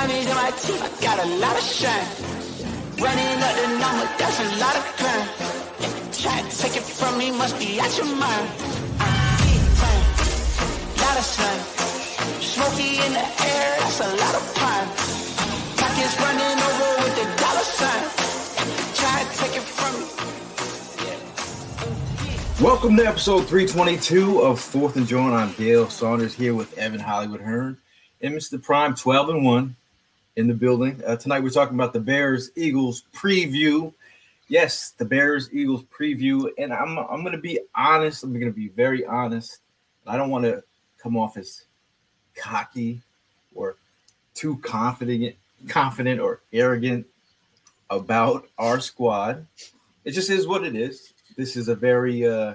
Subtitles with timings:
[0.00, 2.08] Diamonds in my teeth, I got a lot of shine.
[3.04, 5.28] Running up the number, that's a lot of crime.
[6.16, 8.48] Try to take it from me, must be out your mind.
[8.96, 10.04] I'm big time,
[11.04, 11.60] lot of slime.
[12.40, 14.88] Smoky in the air, that's a lot of pine.
[15.76, 18.04] Pockets running over with the dollar sign.
[18.96, 20.08] Try to take it from me.
[22.64, 25.34] Welcome to episode 322 of Fourth and Joint.
[25.34, 27.76] I'm Dale Saunders here with Evan Hollywood Hearn
[28.22, 28.62] and Mr.
[28.62, 29.76] Prime 12 and 1
[30.40, 31.00] in the building.
[31.06, 33.92] Uh, tonight we're talking about the Bears Eagles preview.
[34.48, 36.50] Yes, the Bears Eagles preview.
[36.58, 38.24] And I'm, I'm to be honest.
[38.24, 39.60] I'm to be very honest.
[40.06, 40.64] I don't want to
[40.98, 41.66] come off as
[42.34, 43.02] cocky
[43.54, 43.76] or
[44.34, 45.36] too confident,
[45.68, 47.06] confident or arrogant
[47.90, 49.46] about our squad.
[50.04, 51.12] It just is what it is.
[51.36, 52.54] This is a very uh,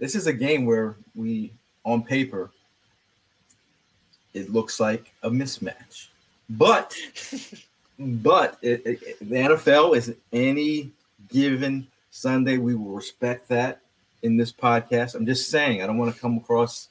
[0.00, 1.52] this is a game where we
[1.84, 2.50] on paper
[4.34, 6.08] it looks like a mismatch.
[6.50, 6.94] But
[7.98, 10.90] but it, it, the NFL is any
[11.28, 12.58] given Sunday.
[12.58, 13.80] We will respect that
[14.22, 15.14] in this podcast.
[15.14, 16.88] I'm just saying I don't want to come across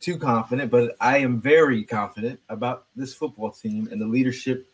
[0.00, 4.66] too confident, but I am very confident about this football team and the leadership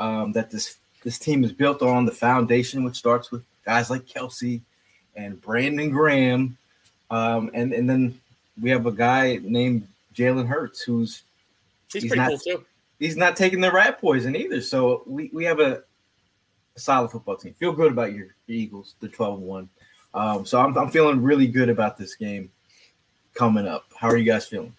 [0.00, 2.04] um, that this this team is built on.
[2.04, 4.60] The foundation, which starts with guys like Kelce
[5.16, 6.56] and Brandon Graham,
[7.10, 8.20] um, and and then
[8.60, 11.22] we have a guy named Jalen Hurts who's
[11.92, 12.64] He's, He's pretty not- cool too.
[13.04, 14.62] He's not taking the rat poison either.
[14.62, 15.82] So we, we have a,
[16.74, 17.52] a solid football team.
[17.54, 19.68] Feel good about your Eagles, the 12 1.
[20.14, 22.50] Um, so I'm, I'm feeling really good about this game
[23.34, 23.84] coming up.
[23.94, 24.74] How are you guys feeling?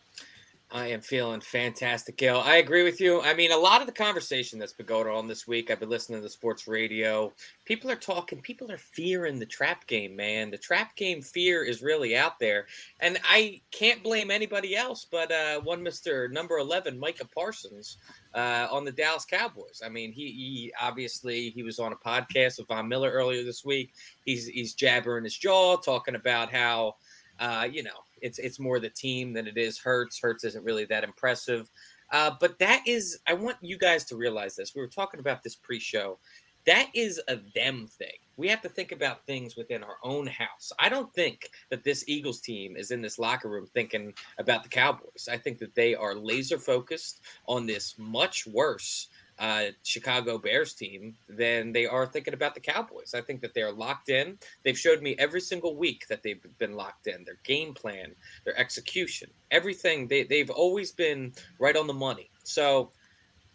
[0.76, 2.42] I am feeling fantastic, Gail.
[2.44, 3.22] I agree with you.
[3.22, 5.88] I mean, a lot of the conversation that's been going on this week, I've been
[5.88, 7.32] listening to the sports radio.
[7.64, 10.52] People are talking, people are fearing the trap game, man.
[10.52, 12.66] The trap game fear is really out there.
[13.00, 16.30] And I can't blame anybody else but uh, one Mr.
[16.30, 17.96] Number 11, Micah Parsons,
[18.34, 19.82] uh, on the Dallas Cowboys.
[19.82, 23.64] I mean, he, he obviously he was on a podcast with Von Miller earlier this
[23.64, 23.94] week.
[24.26, 26.96] He's he's jabbering his jaw, talking about how
[27.40, 27.92] uh, you know,
[28.26, 30.20] it's it's more the team than it is Hurts.
[30.20, 31.70] Hurts isn't really that impressive.
[32.12, 34.76] Uh, but that is, I want you guys to realize this.
[34.76, 36.18] We were talking about this pre-show.
[36.66, 38.18] That is a them thing.
[38.38, 40.72] We have to think about things within our own house.
[40.80, 44.70] I don't think that this Eagles team is in this locker room thinking about the
[44.70, 45.28] Cowboys.
[45.32, 49.10] I think that they are laser focused on this much worse
[49.40, 53.14] uh, Chicago Bears team than they are thinking about the Cowboys.
[53.14, 54.38] I think that they are locked in.
[54.64, 57.24] They've showed me every single week that they've been locked in.
[57.26, 58.16] Their game plan,
[58.46, 60.08] their execution, everything.
[60.08, 62.30] They they've always been right on the money.
[62.44, 62.92] So.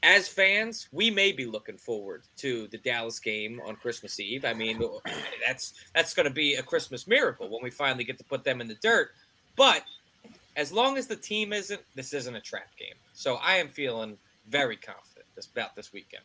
[0.02, 4.46] As fans, we may be looking forward to the Dallas game on Christmas Eve.
[4.46, 4.80] I mean,
[5.46, 8.62] that's that's going to be a Christmas miracle when we finally get to put them
[8.62, 9.10] in the dirt.
[9.56, 9.82] But
[10.56, 12.94] as long as the team isn't, this isn't a trap game.
[13.12, 14.16] So I am feeling
[14.48, 16.24] very confident this, about this weekend.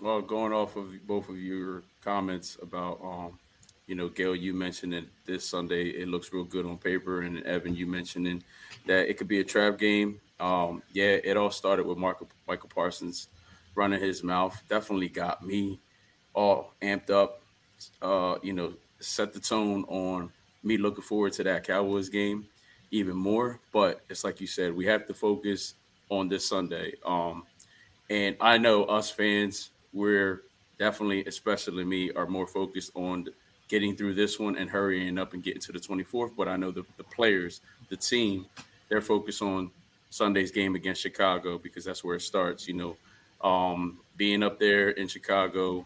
[0.00, 3.38] Well, going off of both of your comments about, um,
[3.86, 7.42] you know, Gail, you mentioned that this Sunday it looks real good on paper, and
[7.44, 8.42] Evan, you mentioning
[8.86, 10.20] that it could be a trap game.
[10.40, 12.28] Um, yeah, it all started with Michael
[12.72, 13.28] Parsons
[13.74, 14.60] running his mouth.
[14.68, 15.80] Definitely got me
[16.34, 17.42] all amped up.
[18.02, 20.32] Uh, you know, set the tone on
[20.62, 22.46] me looking forward to that Cowboys game
[22.90, 23.60] even more.
[23.72, 25.74] But it's like you said, we have to focus
[26.08, 26.94] on this Sunday.
[27.04, 27.44] Um,
[28.10, 30.42] And I know us fans, we're
[30.78, 33.28] definitely, especially me, are more focused on
[33.68, 36.32] getting through this one and hurrying up and getting to the 24th.
[36.36, 37.60] But I know the, the players,
[37.90, 38.46] the team,
[38.88, 39.70] they're focused on
[40.10, 42.66] Sunday's game against Chicago because that's where it starts.
[42.66, 42.96] You know,
[43.46, 45.84] um, being up there in Chicago,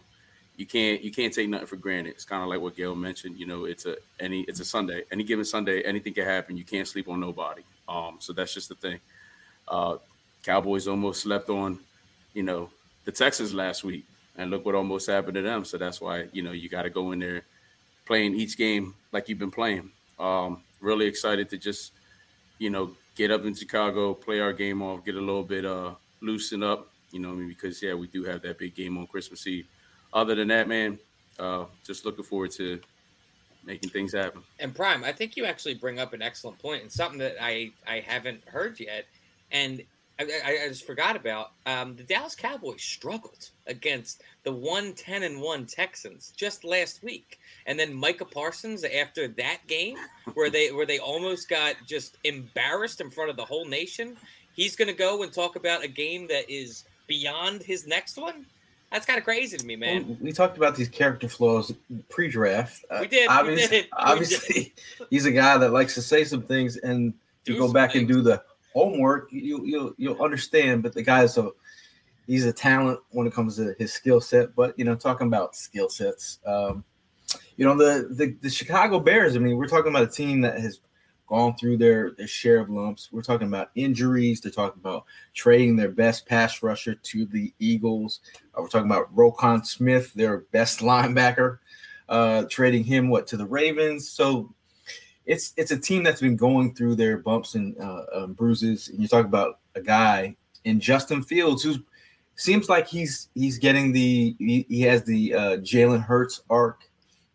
[0.55, 2.11] you can't you can't take nothing for granted.
[2.11, 3.37] It's kind of like what Gail mentioned.
[3.37, 6.55] You know, it's a any it's a Sunday, any given Sunday, anything can happen.
[6.55, 7.63] You can't sleep on nobody.
[7.89, 8.99] Um, so that's just the thing.
[9.67, 9.97] Uh,
[10.43, 11.79] Cowboys almost slept on,
[12.33, 12.69] you know,
[13.05, 14.05] the Texans last week,
[14.37, 15.65] and look what almost happened to them.
[15.65, 17.43] So that's why you know you got to go in there
[18.05, 19.91] playing each game like you've been playing.
[20.19, 21.93] Um, really excited to just
[22.59, 25.95] you know get up in Chicago, play our game off, get a little bit uh
[26.21, 26.89] loosen up.
[27.11, 29.67] You know, I mean, because yeah, we do have that big game on Christmas Eve.
[30.13, 30.99] Other than that, man,
[31.39, 32.79] uh, just looking forward to
[33.65, 34.43] making things happen.
[34.59, 37.71] And Prime, I think you actually bring up an excellent point and something that I
[37.87, 39.05] I haven't heard yet,
[39.51, 39.83] and
[40.45, 41.51] I, I just forgot about.
[41.65, 47.39] Um, the Dallas Cowboys struggled against the one ten and one Texans just last week,
[47.65, 49.97] and then Micah Parsons after that game
[50.33, 54.15] where they where they almost got just embarrassed in front of the whole nation.
[54.55, 58.45] He's going to go and talk about a game that is beyond his next one.
[58.91, 60.07] That's kind of crazy to me, man.
[60.07, 61.73] Well, we talked about these character flaws
[62.09, 62.85] pre-draft.
[62.99, 63.27] We did.
[63.31, 63.89] obviously, we did.
[63.93, 64.63] obviously, We
[64.99, 65.07] did.
[65.09, 67.11] he's a guy that likes to say some things, and
[67.43, 68.43] Do you go back and do the
[68.73, 70.83] homework, you you you'll understand.
[70.83, 71.51] But the guy's a
[72.27, 74.55] he's a talent when it comes to his skill set.
[74.55, 76.83] But you know, talking about skill sets, um,
[77.57, 79.35] you know, the, the the Chicago Bears.
[79.35, 80.79] I mean, we're talking about a team that has
[81.27, 83.09] gone through their their share of lumps.
[83.11, 84.41] We're talking about injuries.
[84.41, 88.19] They're talking about trading their best pass rusher to the Eagles.
[88.57, 91.59] Uh, we're talking about Roquan Smith, their best linebacker,
[92.09, 94.09] uh, trading him what to the Ravens.
[94.09, 94.53] So
[95.25, 98.89] it's it's a team that's been going through their bumps and uh, um, bruises.
[98.89, 101.75] And you talk about a guy in Justin Fields who
[102.35, 106.89] seems like he's he's getting the he, he has the uh, Jalen Hurts arc.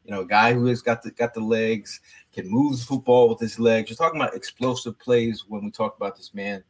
[0.04, 2.00] You know, a guy who has got the got the legs,
[2.32, 3.90] can move the football with his legs.
[3.90, 6.62] You're talking about explosive plays when we talk about this man.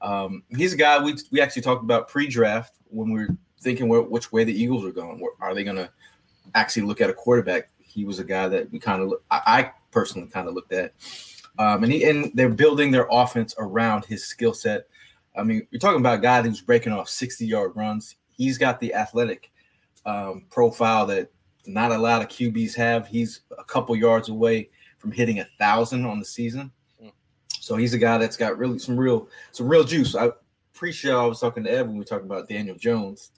[0.00, 4.02] Um, he's a guy we we actually talked about pre-draft when we were thinking where,
[4.02, 5.20] which way the Eagles are going.
[5.40, 5.90] Are they going to
[6.54, 7.70] actually look at a quarterback?
[7.96, 10.92] He was a guy that we kind of I, I personally kind of looked at,
[11.58, 14.86] um, and he and they're building their offense around his skill set.
[15.34, 18.16] I mean, you're talking about a guy who's breaking off 60 yard runs.
[18.28, 19.50] He's got the athletic
[20.04, 21.30] um, profile that
[21.66, 23.08] not a lot of QBs have.
[23.08, 26.70] He's a couple yards away from hitting a thousand on the season.
[27.02, 27.12] Mm.
[27.48, 30.14] So he's a guy that's got really some real some real juice.
[30.14, 30.32] I
[30.74, 31.88] pre-show I was talking to Evan.
[31.88, 33.32] When we were talking about Daniel Jones,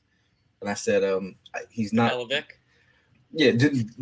[0.60, 1.36] and I said um
[1.70, 2.12] he's not.
[3.32, 3.52] Yeah,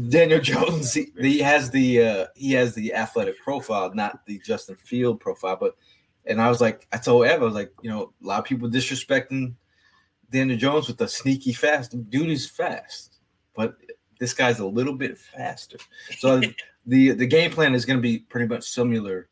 [0.09, 0.95] Daniel Jones.
[0.95, 5.57] He, he has the uh, he has the athletic profile, not the Justin Field profile.
[5.57, 5.77] But
[6.27, 8.45] and I was like, I told Ev, I was like, you know, a lot of
[8.45, 9.55] people disrespecting
[10.31, 12.11] Daniel Jones with the sneaky fast.
[12.11, 13.19] Dude is fast,
[13.55, 13.77] but
[14.19, 15.79] this guy's a little bit faster.
[16.19, 16.41] So
[16.87, 19.29] the the game plan is going to be pretty much similar.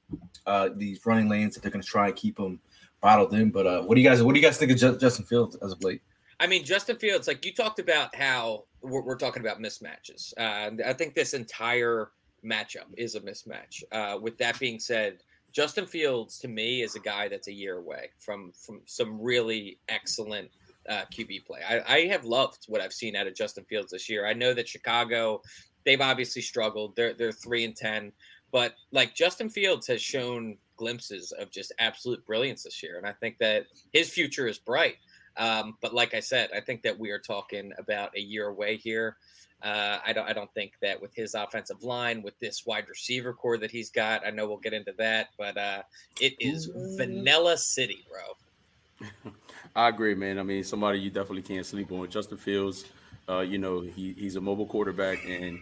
[0.47, 2.61] Uh, these running lanes that they're going to try and keep them
[3.01, 3.51] bottled in.
[3.51, 5.57] But uh, what do you guys what do you guys think of Ju- Justin Fields
[5.57, 6.03] as of late?
[6.45, 10.35] I mean, Justin Fields, like you talked about how we're, we're talking about mismatches.
[10.37, 12.11] Uh, I think this entire
[12.45, 13.83] matchup is a mismatch.
[13.91, 15.21] Uh, with that being said,
[15.53, 19.79] Justin Fields to me is a guy that's a year away from from some really
[19.89, 20.51] excellent
[20.87, 21.61] uh, QB play.
[21.67, 24.27] I, I have loved what I've seen out of Justin Fields this year.
[24.27, 25.41] I know that Chicago,
[25.87, 26.95] they've obviously struggled.
[26.95, 28.13] They're they're three and ten,
[28.53, 33.13] but like Justin Fields has shown glimpses of just absolute brilliance this year, and I
[33.13, 33.65] think that
[33.95, 34.97] his future is bright.
[35.37, 38.77] Um, but like I said, I think that we are talking about a year away
[38.77, 39.17] here.
[39.63, 40.29] Uh, I don't.
[40.29, 43.91] I don't think that with his offensive line, with this wide receiver core that he's
[43.91, 45.83] got, I know we'll get into that, but uh,
[46.21, 49.33] it is vanilla city, bro.
[49.77, 50.39] I agree, man.
[50.39, 52.09] I mean, somebody you definitely can't sleep on.
[52.11, 52.85] Justin Fields,
[53.29, 55.59] uh, you know, he, he's a mobile quarterback, and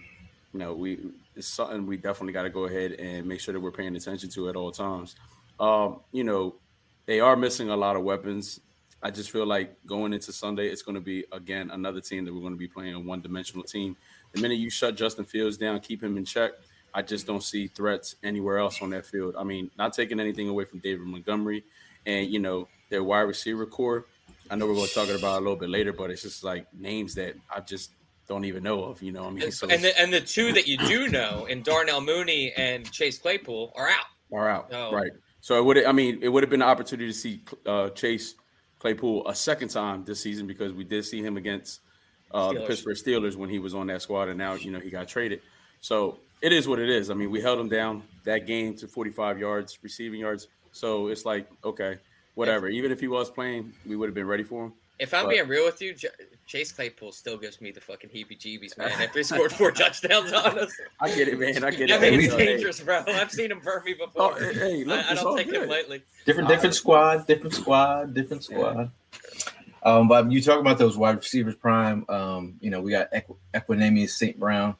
[0.52, 0.98] you know, we
[1.36, 4.28] it's something we definitely got to go ahead and make sure that we're paying attention
[4.30, 5.14] to at all times.
[5.60, 6.56] Um, you know,
[7.06, 8.60] they are missing a lot of weapons.
[9.02, 12.32] I just feel like going into Sunday, it's going to be again another team that
[12.32, 13.96] we're going to be playing a one-dimensional team.
[14.32, 16.52] The minute you shut Justin Fields down, keep him in check.
[16.94, 19.34] I just don't see threats anywhere else on that field.
[19.36, 21.64] I mean, not taking anything away from David Montgomery
[22.06, 24.06] and you know their wide receiver core.
[24.50, 26.66] I know we're going to talk about a little bit later, but it's just like
[26.74, 27.92] names that I just
[28.28, 29.02] don't even know of.
[29.02, 31.46] You know, what I mean, so And the, and the two that you do know,
[31.46, 34.04] in Darnell Mooney and Chase Claypool, are out.
[34.32, 35.12] are out, right?
[35.40, 38.34] So it would, I mean, it would have been an opportunity to see uh, Chase
[38.82, 41.80] Claypool a second time this season because we did see him against
[42.32, 44.90] uh, the Pittsburgh Steelers when he was on that squad, and now you know he
[44.90, 45.40] got traded.
[45.80, 47.08] So it is what it is.
[47.08, 50.48] I mean, we held him down that game to 45 yards, receiving yards.
[50.72, 51.98] So it's like, okay,
[52.34, 52.68] whatever.
[52.68, 54.72] Even if he was playing, we would have been ready for him.
[55.02, 56.08] If I'm But- being real with you, J-
[56.46, 58.92] Chase Claypool still gives me the fucking heebie-jeebies, man.
[59.00, 61.64] If he scored four touchdowns on us, I get it, man.
[61.64, 62.00] I get I it.
[62.02, 63.02] mean, we- it's dangerous, bro.
[63.08, 64.38] I've seen him burn me Oh, before.
[64.38, 66.02] hey, hey, look, I, I don't all take him lightly.
[66.24, 68.56] Different, Uh, different squad, different squad, different Yeah.
[68.56, 68.90] squad.
[69.82, 72.04] Um, but you talk about those wide receivers prime.
[72.08, 74.38] Um, you know, we got Equ- Equanimeous St.
[74.38, 74.76] Brown,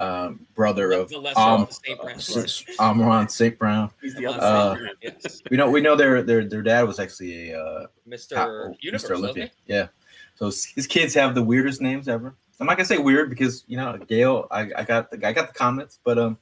[0.00, 2.64] um, brother of The lesser um, of the state brand.
[2.80, 3.58] Amon-Ra St.
[3.58, 3.90] Brown.
[4.00, 4.88] He's the other Uh, side.
[5.02, 8.34] yes, We know we know their their their dad was actually a uh, Mr.
[8.34, 9.16] top- Universe, Mr.
[9.16, 9.44] Olympia.
[9.66, 9.72] he?
[9.74, 9.88] Yeah.
[10.36, 12.36] So his his kids have the weirdest names ever.
[12.60, 14.46] I'm not gonna say weird because you know Gail.
[14.50, 16.38] I, I got the I got the comments, but um,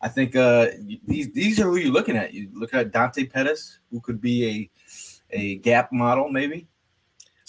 [0.00, 0.68] I think uh
[1.06, 2.32] these these are who you're looking at.
[2.34, 6.66] You look at Dante Pettis, who could be a a gap model maybe.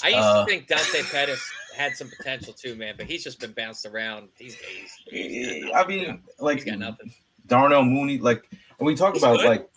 [0.04, 1.42] I used Uh, to think Dante Pettis
[1.76, 4.92] had some potential too, man, but he's just been bounced around these days.
[5.10, 7.12] He's I mean, like he's got nothing.
[7.48, 8.18] Darnell Mooney.
[8.18, 9.48] Like when we talk He's about good.
[9.48, 9.70] like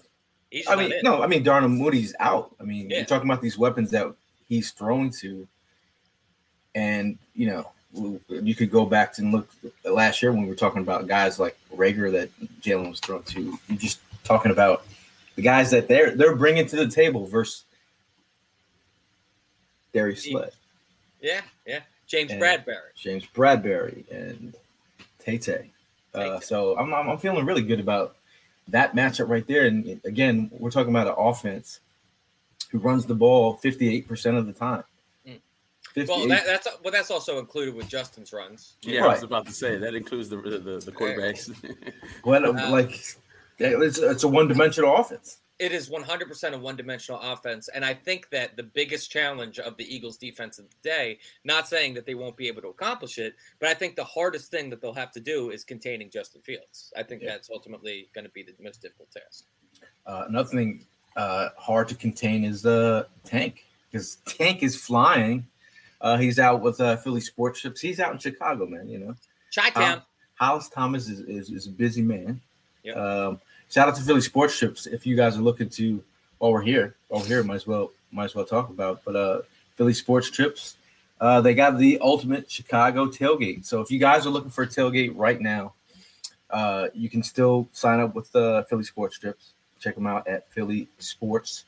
[0.50, 2.55] He's I mean, no, I mean Darnell Mooney's out.
[2.61, 2.99] I mean, Yeah.
[2.99, 4.12] you're talking about these weapons that
[4.49, 5.49] he's throwing to,
[6.75, 7.71] and you know,
[8.29, 9.49] you could go back and look
[9.85, 13.59] last year when we were talking about guys like Reagor that Jalen was throwing to.
[13.69, 14.85] You're just talking about
[15.37, 17.64] the guys that they're they're bringing to the table versus
[19.92, 20.52] Darius He- Sled,
[21.20, 21.80] Yeah, yeah.
[22.06, 22.94] James And- Bradberry.
[22.94, 24.54] James Bradberry, and
[25.18, 25.70] Tay Tay.
[26.14, 28.16] Uh, so I'm, I'm I'm feeling really good about
[28.68, 29.66] that matchup right there.
[29.66, 31.80] And again, we're talking about an offense
[32.70, 34.84] who runs the ball 58% of the time.
[35.26, 36.08] Mm.
[36.08, 38.75] Well, that, that's well, that's also included with Justin's runs.
[38.82, 41.52] Yeah, I was about to say that includes the the, the quarterbacks.
[42.25, 42.90] well, uh, like
[43.58, 45.38] it's, it's a one-dimensional offense.
[45.59, 49.94] It is 100% a one-dimensional offense, and I think that the biggest challenge of the
[49.94, 53.35] Eagles' defense of the day, not saying that they won't be able to accomplish it,
[53.61, 56.92] but I think the hardest thing that they'll have to do is containing Justin Fields.
[56.97, 57.30] I think Yeah.
[57.32, 59.44] that's ultimately going to be the most difficult task.
[60.06, 65.47] Uh, another thing uh, hard to contain is the tank because tank is flying.
[66.00, 67.80] Uh, he's out with uh, Philly Sports Trips.
[67.80, 68.88] He's out in Chicago, man.
[68.88, 69.14] You know,
[69.54, 69.99] Chi-town.
[69.99, 70.02] Um,
[70.35, 72.40] Hollis Thomas is, is, is a busy man.
[72.82, 72.97] Yep.
[72.97, 73.40] Um,
[73.73, 74.87] shout out to Philly Sports Trips.
[74.87, 76.02] If you guys are looking to,
[76.38, 79.02] while we're here, while we're here, might as well might as well talk about.
[79.05, 79.41] But uh,
[79.76, 80.76] Philly Sports Trips,
[81.21, 83.64] uh, they got the ultimate Chicago tailgate.
[83.64, 85.73] So if you guys are looking for a tailgate right now,
[86.50, 89.52] uh, you can still sign up with uh, Philly Sports Trips.
[89.81, 91.64] Check them out at Philly Sports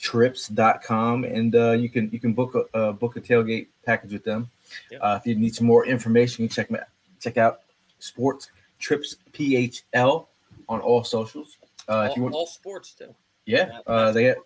[0.00, 4.24] trips.com and uh, you can you can book a uh, book a tailgate package with
[4.24, 4.50] them
[4.90, 5.00] Yep.
[5.02, 6.80] uh, if you need some more information you check out
[7.20, 7.60] check out
[8.00, 8.50] sports
[8.80, 10.26] trips phl
[10.68, 11.56] on all socials
[11.88, 13.14] uh, all, if you want all sports too.
[13.46, 14.36] yeah uh, they have,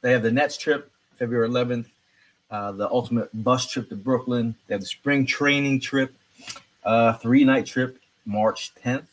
[0.00, 1.86] they have the nets trip february 11th
[2.50, 6.14] uh, the ultimate bus trip to brooklyn they have the spring training trip
[6.84, 9.06] uh, three night trip march 10th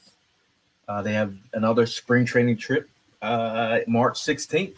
[0.87, 2.89] uh, they have another spring training trip
[3.21, 4.75] uh, march 16th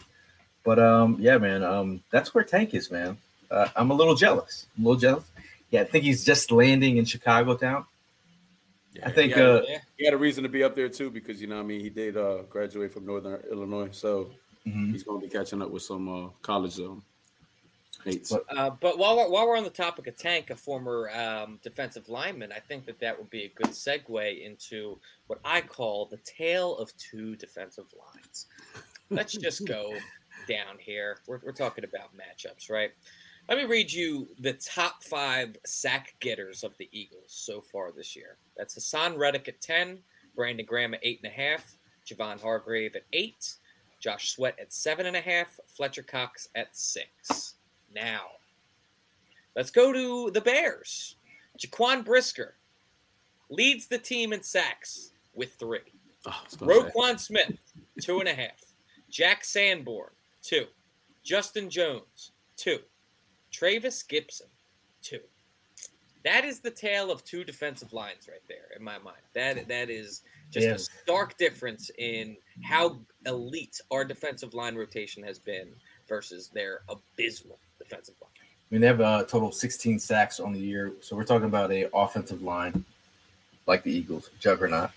[0.64, 3.16] but um, yeah, man, um, that's where Tank is, man.
[3.50, 4.66] Uh, I'm a little jealous.
[4.76, 5.24] I'm a little jealous.
[5.70, 7.86] Yeah, I think he's just landing in Chicago town.
[8.92, 9.62] Yeah, I think he had, uh,
[9.96, 11.80] he had a reason to be up there too because you know what I mean
[11.80, 14.30] he did uh, graduate from Northern Illinois, so
[14.66, 14.90] mhm.
[14.90, 17.02] he's going to be catching up with some uh, college um,
[18.04, 18.32] mates.
[18.32, 21.60] But- Uh, but while we're, while we're on the topic of Tank, a former um,
[21.62, 26.06] defensive lineman, I think that that would be a good segue into what I call
[26.06, 28.46] the tale of two defensive lines.
[29.10, 29.94] Let's just go
[30.48, 31.18] down here.
[31.28, 32.90] We're, we're talking about matchups, right?
[33.50, 38.14] Let me read you the top five sack getters of the Eagles so far this
[38.14, 38.36] year.
[38.56, 39.98] That's Haason Reddick at 10,
[40.36, 41.60] Brandon Graham at 8.5,
[42.06, 43.54] Javon Hargrave at 8,
[43.98, 47.54] Josh Sweat at 7.5, Fletcher Cox at 6.
[47.92, 48.26] Now,
[49.56, 51.16] let's go to the Bears.
[51.58, 52.54] Jaquan Brisker
[53.48, 55.80] leads the team in sacks with three.
[56.24, 56.66] Oh, I was say.
[56.66, 57.58] Roquan Smith,
[58.00, 58.62] two and a half.
[59.10, 60.66] Jack Sanborn, two.
[61.24, 62.78] Justin Jones, two.
[63.50, 64.48] Trevis Gipson,
[65.02, 65.20] two.
[66.24, 69.16] That is the tale of two defensive lines right there in my mind.
[69.32, 70.74] That that is just Yeah.
[70.74, 75.72] a stark difference in how elite our defensive line rotation has been
[76.08, 78.30] versus their abysmal defensive line.
[78.42, 80.92] I mean, they have a total of 16 sacks on the year.
[81.00, 82.84] So we're talking about a offensive line
[83.66, 84.90] like the Eagles, juggernaut.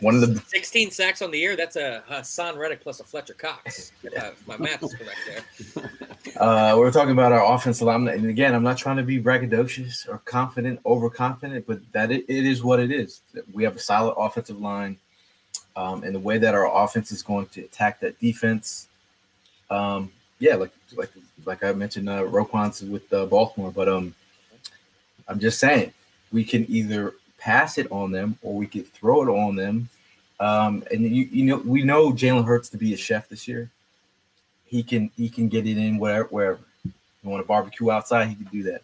[0.00, 1.56] One of the- 16 sacks on the year.
[1.56, 3.92] That's a Haason Reddick plus a Fletcher Cox.
[4.04, 5.90] I- if my math is correct there.
[6.36, 10.08] Uh, we're talking about our offensive line, and again, I'm not trying to be braggadocious
[10.08, 13.20] or confident, overconfident, but that it, it is what it is.
[13.52, 14.96] We have a solid offensive line,
[15.76, 18.88] um, and the way that our offense is going to attack that defense,
[19.70, 21.10] um, yeah, like like
[21.44, 24.14] like I mentioned, uh, Roquan's with uh, Baltimore, but um,
[25.28, 25.92] I'm just saying
[26.32, 29.88] we can either pass it on them or we could throw it on them.
[30.40, 33.70] Um, and you you know we know Jalen Hurts to be a chef this year.
[34.66, 36.60] He can he can get it in wherever wherever.
[36.84, 38.82] You want to barbecue outside, he can do that.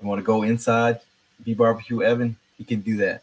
[0.00, 1.00] You want to go inside,
[1.44, 3.22] be barbecue Evan, he can do that.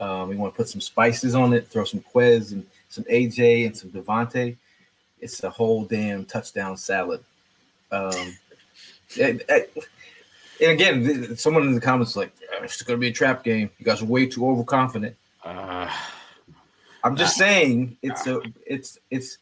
[0.00, 3.66] Um, we want to put some spices on it, throw some Quez and some AJ
[3.66, 4.56] and some DeVonta.
[5.20, 7.24] It's a whole damn touchdown salad.
[7.90, 8.36] Um,
[9.20, 9.66] and, and
[10.60, 13.70] again, someone in the comments like, it's going to be a trap game.
[13.78, 15.16] You guys are way too overconfident.
[15.44, 15.90] Uh,
[17.02, 19.36] I'm just saying it's a it's it's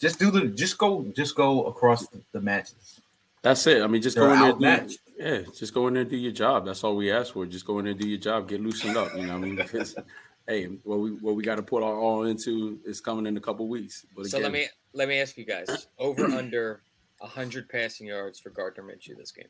[0.00, 3.00] just do the just go just go across the, the matches.
[3.42, 3.82] That's it.
[3.82, 4.46] I mean, just They're go in there.
[4.46, 4.98] and outmatched.
[5.18, 6.64] Do, yeah, just go in there and do your job.
[6.64, 7.44] That's all we ask for.
[7.44, 8.48] Just go in there and do your job.
[8.48, 9.14] Get loosened up.
[9.14, 9.56] You know what I mean?
[9.56, 9.94] Because
[10.48, 13.40] hey, what we what we got to put our all into is coming in a
[13.40, 14.06] couple weeks.
[14.16, 16.80] But So again, let me let me ask you guys: over under
[17.20, 19.46] hundred passing yards for Gardner Minshew this game.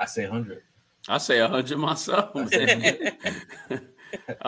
[0.00, 0.62] I say 100.
[1.08, 2.30] I say hundred myself.
[2.34, 2.46] I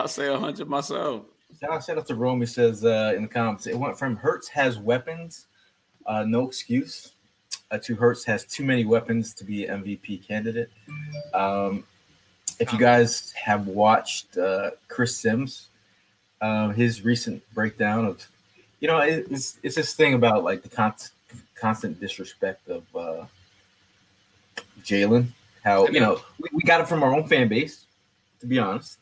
[0.05, 1.23] say hundred myself.
[1.61, 2.39] Shout out, to Rome.
[2.41, 5.45] He says uh, in the comments, it went from Hurts has weapons,
[6.05, 7.13] uh, no excuse,
[7.71, 10.69] uh, to Hurts has too many weapons to be MVP candidate.
[11.33, 11.83] Um,
[12.59, 15.67] if you guys have watched uh, Chris Sims,
[16.41, 18.27] uh, his recent breakdown of,
[18.79, 20.93] you know, it- it's it's this thing about like the con-
[21.55, 23.25] constant disrespect of uh,
[24.83, 25.27] Jalen.
[25.63, 27.85] How I mean- you know we, we got it from our own fan base,
[28.41, 28.99] to be honest.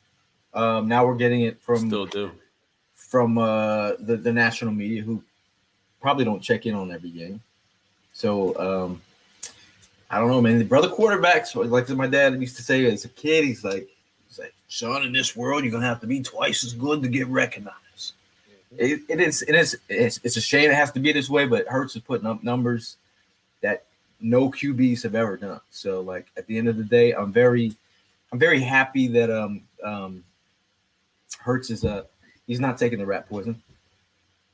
[0.54, 2.32] Um, now we're getting it from Still do.
[3.14, 5.22] From uh, the the national media who
[6.02, 7.40] probably don't check in on every game.
[8.12, 9.04] So um,
[10.10, 10.58] I don't know, man.
[10.58, 13.88] The brother quarterbacks, like my dad used to say as a kid, he's like,
[14.28, 17.08] he's like, son, in this world, you're gonna have to be twice as good to
[17.08, 18.14] get recognized.
[18.80, 21.46] It, it is, it is, it's, it's a shame it has to be this way,
[21.46, 22.98] but Hurts is putting up numbers
[23.62, 23.86] that
[24.22, 25.62] no QBs have ever done.
[25.70, 27.76] So, like at the end of the day, I'm very,
[28.32, 30.24] I'm very happy that um um
[31.38, 32.06] Hurts is uh
[32.48, 33.62] he's not taking the rat poison.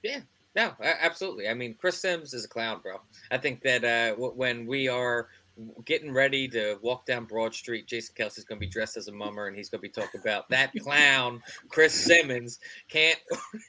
[0.04, 0.22] Yeah,
[0.56, 1.48] no, absolutely.
[1.48, 3.02] I mean, Chris Sims is a clown, bro.
[3.32, 5.30] I think that uh, when we are
[5.86, 9.12] getting ready to walk down Broad Street, Jason Kelce's going to be dressed as a
[9.12, 13.20] mummer, and he's going to be talking about that clown, Chris Simmons, can't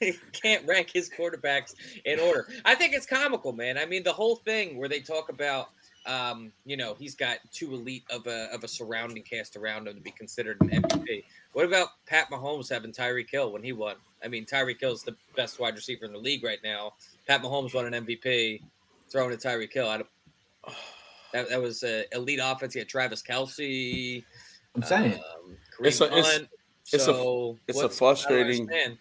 [0.31, 1.73] can't rank his quarterbacks
[2.05, 2.47] in order.
[2.65, 3.77] I think it's comical, man.
[3.77, 5.69] I mean, the whole thing where they talk about.
[6.05, 9.95] Um, you know, he's got too elite of a of a surrounding cast around him
[9.95, 11.23] to be considered an MVP.
[11.53, 13.95] What about Pat Mahomes having Tyreek Hill when he won?
[14.23, 16.93] I mean, Tyreek Hill's the best wide receiver in the league right now.
[17.27, 18.61] Pat Mahomes won an MVP,
[19.09, 19.87] throwing to Tyreek Hill.
[19.87, 20.09] I don't,
[21.33, 22.73] that, that was uh, elite offense.
[22.73, 24.23] He had Travis Kelce.
[24.75, 26.47] I'm saying um, Kareem It's a- it's- Hunt.
[26.85, 28.97] it's a- so it's a what's- I don't frustrating- understand.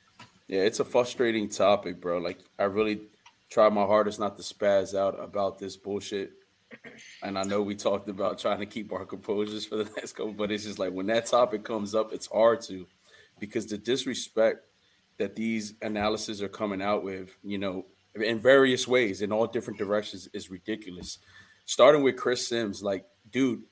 [0.49, 2.19] Yeah, it's a frustrating topic, bro.
[2.19, 3.03] Like I really
[3.51, 6.33] try my hardest not to spaz out about this bullshit.
[7.23, 10.33] And I know we talked about trying to keep our composures for the next couple,
[10.33, 12.87] but it's just like when that topic comes up, it's hard to
[13.39, 14.67] because the disrespect
[15.19, 19.79] that these analyses are coming out with, you know, in various ways, in all different
[19.79, 21.19] directions, is ridiculous.
[21.67, 23.63] Starting with Chris Sims, like, dude,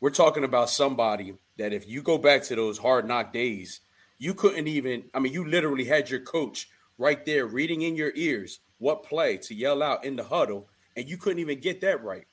[0.00, 3.80] we're talking about somebody that if you go back to those hard knock days,
[4.18, 8.12] you couldn't even, I mean, you literally had your coach right there reading in your
[8.14, 12.02] ears what play to yell out in the huddle, and you couldn't even get that
[12.02, 12.26] right.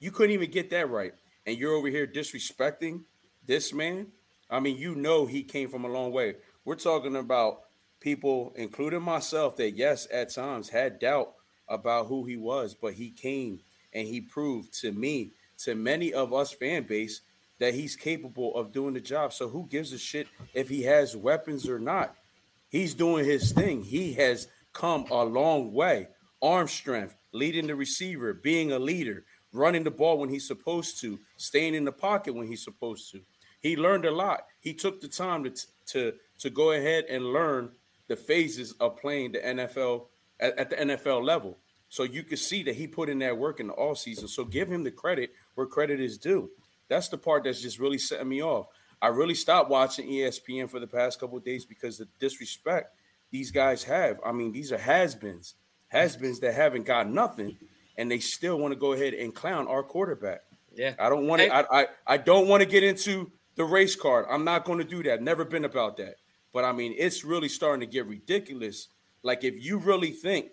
[0.00, 1.12] You couldn't even get that right.
[1.46, 3.02] And you're over here disrespecting
[3.46, 4.08] this man.
[4.50, 6.36] I mean, you know he came from a long way.
[6.64, 7.60] We're talking about
[8.00, 11.34] people, including myself, that yes, at times had doubt
[11.68, 13.60] about who he was, but he came
[13.92, 17.20] and he proved to me, to many of us fan base,
[17.58, 19.32] that he's capable of doing the job.
[19.32, 22.16] So who gives a shit if he has weapons or not?
[22.70, 23.82] He's doing his thing.
[23.82, 26.08] He has come a long way.
[26.40, 31.18] Arm strength, leading the receiver, being a leader, running the ball when he's supposed to,
[31.36, 33.20] staying in the pocket when he's supposed to.
[33.60, 34.46] He learned a lot.
[34.60, 35.52] He took the time to
[35.88, 37.72] to to go ahead and learn
[38.08, 40.06] the phases of playing the NFL
[40.40, 41.58] at, at the NFL level.
[41.88, 44.28] So you can see that he put in that work in the all season.
[44.28, 46.50] So give him the credit where credit is due.
[46.88, 48.66] That's the part that's just really setting me off.
[49.02, 52.94] I really stopped watching ESPN for the past couple days because the disrespect
[53.30, 54.20] these guys have.
[54.24, 55.54] I mean, these are has-beens,
[55.88, 57.56] has-beens that haven't got nothing,
[58.00, 60.40] and they still want to go ahead and clown our quarterback.
[60.74, 60.94] Yeah.
[60.98, 61.48] I don't want to.
[61.48, 61.52] Hey.
[61.52, 64.24] I, I I don't want to get into the race card.
[64.30, 65.22] I'm not going to do that.
[65.22, 66.14] Never been about that.
[66.54, 68.88] But I mean, it's really starting to get ridiculous.
[69.22, 70.46] Like if you really think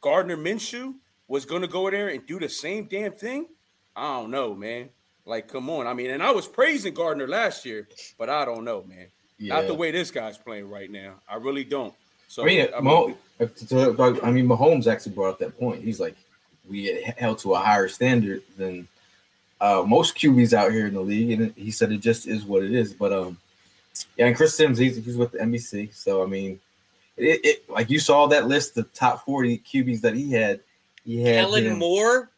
[0.00, 0.94] Gardner Minshew
[1.28, 3.48] was going to go there and do the same damn thing,
[3.94, 4.88] I don't know, man.
[5.26, 5.86] Like, come on.
[5.86, 9.08] I mean, and I was praising Gardner last year, but I don't know, man.
[9.38, 11.16] Not the way this guy's playing right now.
[11.28, 11.92] I really don't.
[12.32, 13.08] So I mean, I Mah-
[13.40, 15.82] to- to- I mean, Mahomes actually brought up that point.
[15.84, 16.16] He's like,
[16.66, 18.88] we held to a higher standard than
[19.60, 22.62] uh, most QBs out here in the league, and he said it just is what
[22.62, 22.94] it is.
[22.94, 23.36] But um,
[24.16, 26.58] yeah, and Chris Sims, he's, he's with the NBC, so I mean,
[27.18, 30.60] it, it like you saw that list, the top forty QBs that he had.
[31.04, 32.30] He had Kellen him- Moore,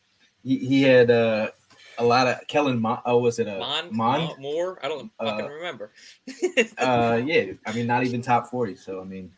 [0.42, 1.50] He, he had uh,
[1.98, 2.80] a lot of Kellen.
[2.80, 4.40] Mon, oh, was it a Mon, Mon?
[4.40, 4.80] Moore.
[4.82, 5.92] I don't fucking Uh, remember.
[6.78, 7.52] Uh, yeah.
[7.64, 8.74] I mean, not even top forty.
[8.74, 9.30] So I mean,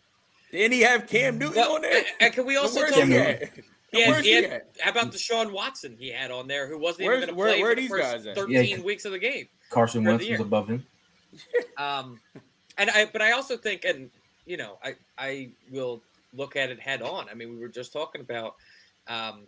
[0.57, 2.05] Didn't he have Cam Newton Well, on there?
[2.21, 3.21] and can we also Where's talk Cam he He
[4.03, 4.67] had, Where's he he had- at?
[4.81, 7.63] how about Deshaun Watson he had on there who wasn't Where's- even going to play
[7.63, 8.85] where for the first 13 Yeah.
[8.85, 9.49] weeks of the game.
[9.71, 10.87] Carson Wentz was above him.
[11.77, 12.21] Um,
[12.79, 14.11] and I, but I also think, and
[14.47, 17.29] you know, I, I will look at it head on.
[17.29, 18.55] I mean, we were just talking about
[19.09, 19.47] um,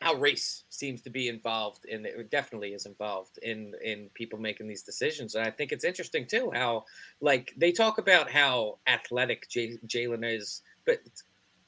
[0.00, 4.68] how race seems to be involved in it definitely is involved in in people making
[4.68, 5.34] these decisions.
[5.34, 6.84] And i think it's interesting too how
[7.20, 11.00] like they talk about how athletic jalen is but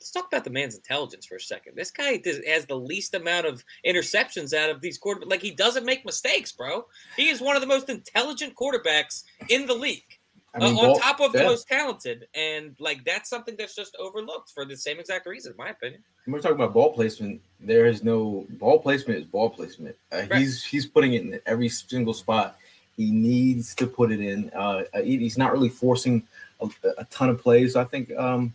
[0.01, 1.77] let's talk about the man's intelligence for a second.
[1.77, 5.51] This guy does, has the least amount of interceptions out of these quarterbacks like he
[5.51, 6.87] doesn't make mistakes bro.
[7.17, 10.20] He is one of the most intelligent quarterbacks in the league
[10.55, 13.97] I mean, uh, on top of the most talented and like that's something that's just
[14.01, 17.41] overlooked for the same exact reason in my opinion when we're talking about ball placement,
[17.61, 19.97] there is no ball placement is ball placement.
[20.13, 20.41] Uh, Right.
[20.41, 22.57] He's he's putting it in every single spot.
[22.97, 24.51] He needs to put it in.
[24.51, 26.23] Uh, he- he's not really forcing
[26.61, 27.75] a, a ton of plays.
[27.75, 28.55] I think um,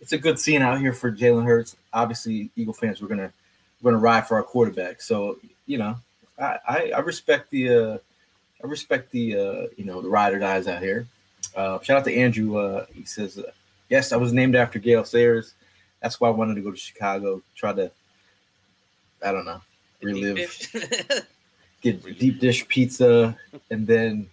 [0.00, 1.76] it's a good scene out here for Jalen Hurts.
[1.92, 3.32] Obviously, Eagle fans we're gonna
[3.80, 5.00] we're gonna ride for our quarterback.
[5.00, 5.96] So you know,
[6.38, 7.98] I I, I respect the uh,
[8.62, 11.06] I respect the uh, you know the ride or dies out here.
[11.54, 12.58] Uh, shout out to Andrew.
[12.58, 13.50] Uh, he says, uh,
[13.88, 15.54] "Yes, I was named after Gail Sayers.
[16.02, 17.42] That's why I wanted to go to Chicago.
[17.54, 17.90] Try to,
[19.24, 19.60] I don't know,
[20.00, 21.26] The deep relive,
[21.80, 23.36] get deep dish pizza,
[23.70, 24.28] and then,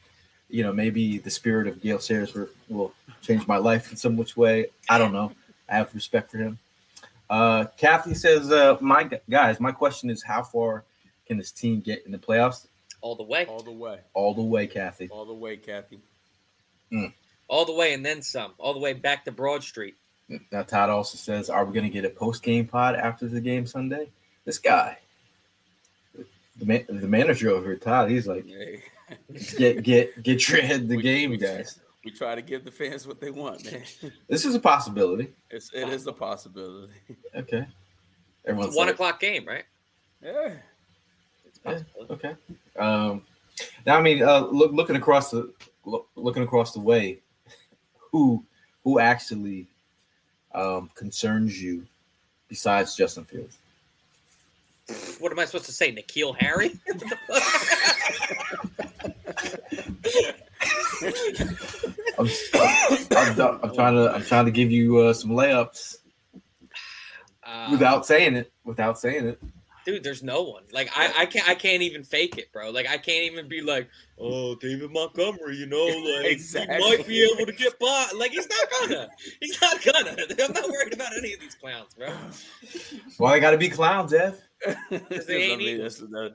[0.49, 4.17] you know, maybe the spirit of Gail Sayers will, will change my life in some
[4.17, 4.67] which way.
[4.89, 5.31] I don't know.
[5.69, 6.59] I have respect for him.
[7.29, 10.83] Uh, Kathy says, uh, "My guys, my question is, how far
[11.25, 12.67] can this team get in the playoffs?
[13.03, 13.99] all the way All the way.
[14.13, 15.09] All the way, Kathy.
[15.11, 15.99] All the way, Kathy.
[17.47, 19.95] All the way and then some all the way back to broad street
[20.51, 23.41] Now, Todd also says, Are we going to get a post game pod after the
[23.41, 24.09] game Sunday?
[24.45, 24.97] This guy,
[26.57, 28.83] the, man, the manager over here, Todd, he's like, Hey.
[29.57, 31.79] Get get get your head in the We- game, we- guys.
[32.05, 33.81] We try to give the fans what they want, man.
[34.27, 35.31] This is a possibility.
[35.49, 36.91] It's it is a possibility.
[37.33, 37.59] Okay.
[37.59, 37.69] it's
[38.45, 39.63] Everyone's a one like, o'clock game right
[40.21, 40.55] Yeah.
[41.45, 41.79] It's Yeah,
[42.09, 42.35] okay.
[42.77, 43.21] Um,
[43.85, 45.53] now, I mean, uh, look, looking across the
[45.85, 47.19] look, looking across the way,
[48.11, 48.43] who
[48.83, 49.67] who actually
[50.53, 51.85] um, concerns you
[52.49, 53.57] besides Justin Fields?
[55.19, 56.71] what am i supposed to say N'Keal Harry
[62.19, 62.27] I'm,
[63.15, 65.95] I'm, I'm, I'm trying to I'm trying to give you uh, some layups
[67.45, 68.51] Uh, without saying it.
[68.63, 69.41] Without saying it.
[69.85, 72.87] Dude there's no one like I, I can't i can't even fake it bro like
[72.87, 75.85] i can't even be like oh david montgomery you know
[76.17, 76.75] like Exactly.
[76.75, 79.09] he might be able to get by like he's not gonna
[79.41, 80.15] he's not gonna
[80.45, 82.07] i'm not worried about any of these clowns bro
[83.19, 84.39] Well, they got to be clowns, Ev?
[84.89, 86.33] they ain't I mean, that's another-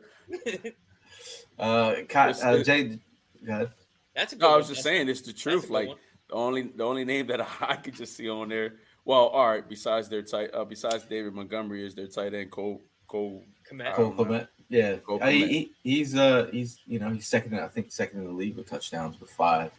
[1.58, 2.98] Uh, Ka- uh, Jay,
[3.44, 3.70] go ahead.
[4.14, 4.58] that's a good No, I one.
[4.60, 5.70] was just That's- saying it's the truth.
[5.70, 5.96] Like one.
[6.28, 8.74] the only the only name that I could just see on there.
[9.04, 9.68] Well, all right.
[9.68, 13.42] Besides their tight, uh, besides David Montgomery is their tight end Cole Cole.
[13.70, 13.86] Kmet.
[13.88, 14.24] I Cole don't know.
[14.24, 14.48] Clement.
[14.68, 17.90] Yeah, Cole Uh, he, he- he's uh he's you know he's second in- I think
[17.90, 19.72] second in the league with touchdowns with five.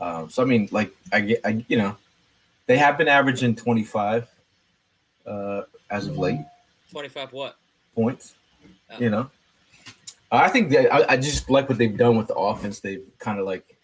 [0.00, 1.96] Um, so I mean like I get I you know
[2.66, 4.28] they have been averaging twenty five
[5.26, 6.40] uh as of late
[6.90, 7.56] 25 what
[7.94, 8.34] points.
[8.90, 8.98] Oh.
[8.98, 9.30] You know,
[10.32, 12.80] I think that I, I just like what they've done with the offense.
[12.80, 13.76] They've kind of like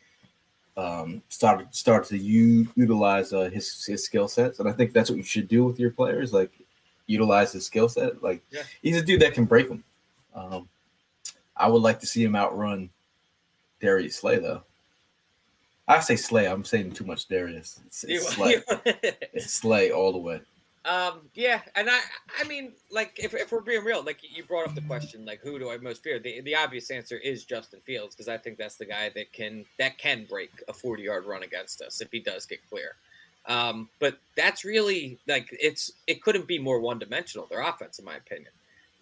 [0.76, 5.10] um started start to u- utilize uh, his his skill sets, and I think that's
[5.10, 6.32] what you should do with your players.
[6.32, 6.52] Like
[7.06, 8.22] utilize his skill set.
[8.22, 8.62] Like Yeah.
[8.82, 9.84] he's a dude that can break them.
[10.34, 10.68] Um,
[11.56, 12.90] I would like to see him outrun
[13.80, 14.62] Darius Slay though.
[15.86, 16.46] I say Slay.
[16.46, 17.80] I'm saying too much Darius.
[17.86, 18.62] It's, it's Slay.
[19.32, 20.40] it's Slay all the way.
[20.86, 21.98] Um, yeah, and I,
[22.38, 25.40] I mean, like, if, if we're being real, like you brought up the question, like,
[25.40, 26.18] who do I most fear?
[26.18, 29.64] The, the obvious answer is Justin Fields because I think that's the guy that can
[29.78, 32.96] that can break a forty yard run against us if he does get clear.
[33.46, 37.46] Um, but that's really like it's it couldn't be more one dimensional.
[37.46, 38.52] Their offense, in my opinion,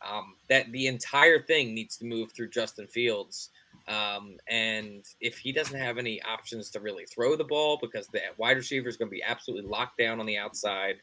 [0.06, 3.50] um, that the entire thing needs to move through Justin Fields.
[3.88, 8.20] Um, and if he doesn't have any options to really throw the ball because the
[8.36, 10.96] wide receiver is going to be absolutely locked down on the outside.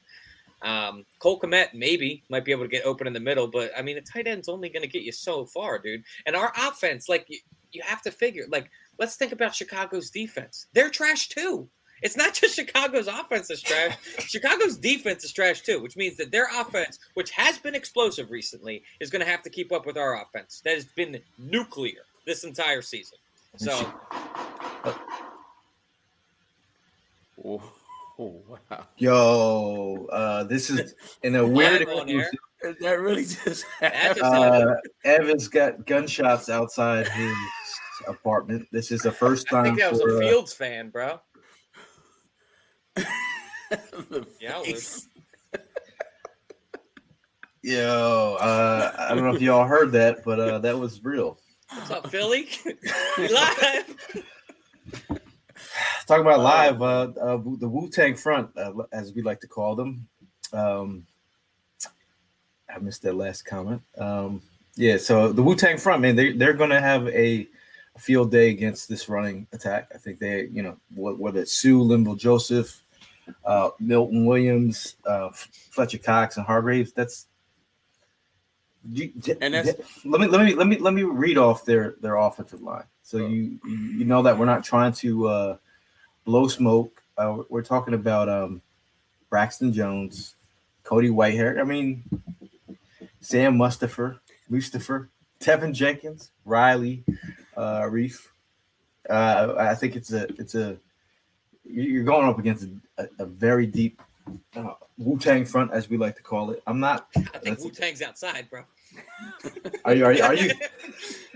[0.61, 3.81] Um, Cole Kmet maybe might be able to get open in the middle, but I
[3.81, 6.03] mean, a tight end's only going to get you so far, dude.
[6.25, 7.39] And our offense, like, you,
[7.71, 10.67] you have to figure, like, let's think about Chicago's defense.
[10.73, 11.69] They're trash too.
[12.01, 13.97] It's not just Chicago's offense is trash.
[14.19, 18.83] Chicago's defense is trash too, which means that their offense, which has been explosive recently,
[18.99, 20.61] is going to have to keep up with our offense.
[20.63, 23.17] That has been nuclear this entire season.
[23.57, 23.91] So
[27.35, 27.61] Whoa,
[28.19, 28.85] Oh wow!
[28.97, 31.87] Yo, uh, this is in a weird.
[31.87, 32.27] Live.
[32.81, 37.33] That really just That just Uh, Evans got gunshots outside his
[38.09, 38.67] apartment.
[38.73, 41.21] This is the first I time think that was for, a uh, Fields fan, bro.
[44.09, 45.07] the Yeah, face.
[47.61, 51.37] Yo, uh, I don't know if y'all heard that, but uh, that was real.
[51.71, 52.47] What's up, Philly?
[53.17, 54.23] we live.
[56.07, 59.75] Talking about live, uh, uh, the Wu Tang Front, uh, as we like to call
[59.75, 60.07] them.
[60.53, 61.05] Um,
[62.73, 63.81] I missed that last comment.
[63.97, 64.41] Um,
[64.75, 67.47] yeah, so the Wu Tang Front, man, they they're going to have a,
[67.95, 69.91] a field day against this running attack.
[69.93, 72.81] I think they, you know, whether it's Suh, Linval Joseph,
[73.45, 75.29] uh, Milton Williams, uh,
[75.71, 76.91] Fletcher Cox, and Hargraves.
[76.93, 77.27] That's
[78.91, 79.11] you,
[79.41, 82.61] And that's- let me let me let me let me read off their their offensive
[82.61, 82.85] line.
[83.03, 85.57] So you you know that we're not trying to uh,
[86.25, 87.01] blow smoke.
[87.17, 88.61] Uh, we're talking about um,
[89.29, 90.35] Braxton Jones,
[90.83, 91.59] Cody Whitehair.
[91.59, 92.03] I mean,
[93.19, 97.03] Sam Mustipher, Mustipher, Teven Jenkins, Riley,
[97.57, 98.27] uh, Reiff.
[99.09, 100.77] Uh, I think it's a it's a
[101.69, 104.01] you're going up against a, a very deep
[104.55, 106.61] uh, Wu Tang front, as we like to call it.
[106.67, 107.07] I'm not.
[107.15, 108.63] I think Wu Tang's outside, bro.
[109.85, 110.51] Are you are you are you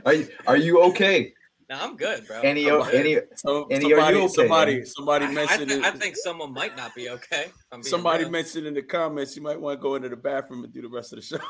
[0.06, 1.34] are you, are you okay?
[1.70, 2.42] No, I'm good, bro.
[2.42, 2.96] Any I'm good.
[2.96, 4.86] any So Andy, are somebody, you okay, somebody, man?
[4.86, 5.84] somebody I, I, mentioned it.
[5.84, 7.46] I think someone might not be okay.
[7.46, 8.32] if I'm being somebody real.
[8.32, 10.90] mentioned in the comments you might want to go into the bathroom and do the
[10.90, 11.38] rest of the show.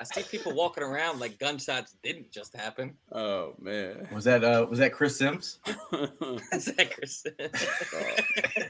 [0.00, 2.94] I see people walking around like gunshots didn't just happen.
[3.12, 4.08] Oh man.
[4.12, 5.58] was that uh was that Chris Sims?
[6.52, 7.24] Is that Chris?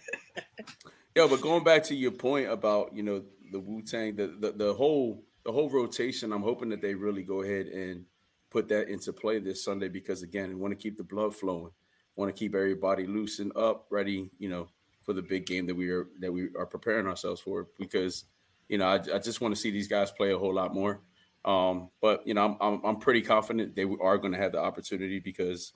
[1.14, 4.52] Yo, but going back to your point about you know the Wu Tang, the, the
[4.52, 8.04] the whole the whole rotation, I'm hoping that they really go ahead and
[8.50, 11.72] put that into play this Sunday because again, we want to keep the blood flowing,
[12.16, 14.68] want to keep everybody loose and up, ready, you know,
[15.02, 17.66] for the big game that we are that we are preparing ourselves for.
[17.78, 18.24] Because
[18.68, 21.00] you know, I, I just want to see these guys play a whole lot more.
[21.44, 24.60] Um, but you know, I'm, I'm I'm pretty confident they are going to have the
[24.60, 25.72] opportunity because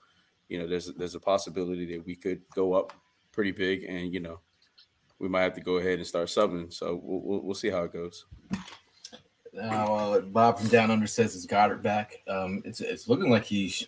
[0.49, 2.93] you know there's there's a possibility that we could go up
[3.33, 4.41] pretty big and you know
[5.19, 6.73] we might have to go ahead and start subbing.
[6.73, 8.25] So we'll, we'll, we'll see how it goes.
[9.55, 12.23] Now, uh, Bob from Down Under says it's Goedert back.
[12.27, 13.87] Um, it's it's looking like he's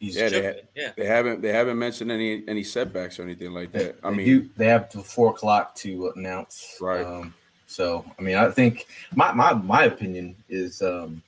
[0.00, 0.92] he's Yeah, they, ha- yeah.
[0.96, 3.98] they haven't they haven't mentioned any any setbacks or anything like they, that.
[4.02, 6.76] I they mean, do- they have till four o'clock to announce.
[6.80, 7.04] Right.
[7.04, 7.34] Um,
[7.66, 11.22] so I mean, I think my my my opinion is um,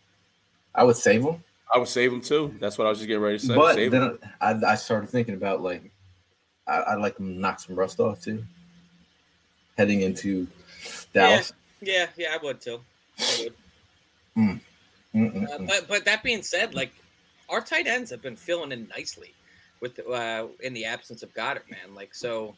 [0.75, 1.43] I would save him,
[1.75, 2.55] I would save them too.
[2.61, 3.55] That's what I was just getting ready to say.
[3.55, 4.19] but save 'em.
[4.21, 5.91] then I, I started thinking about like
[6.67, 8.45] I, I'd like to knock some rust off too,
[9.77, 10.47] heading into
[11.13, 11.53] Dallas.
[11.81, 12.81] Yeah, yeah, I would too.
[13.19, 13.55] I would.
[14.37, 14.61] Mm,
[15.15, 15.67] mm, Uh, mm.
[15.67, 16.93] but but that being said, like
[17.49, 19.35] our tight ends have been filling in nicely
[19.81, 21.95] with uh, in the absence of Goedert, man.
[21.95, 22.55] Like so,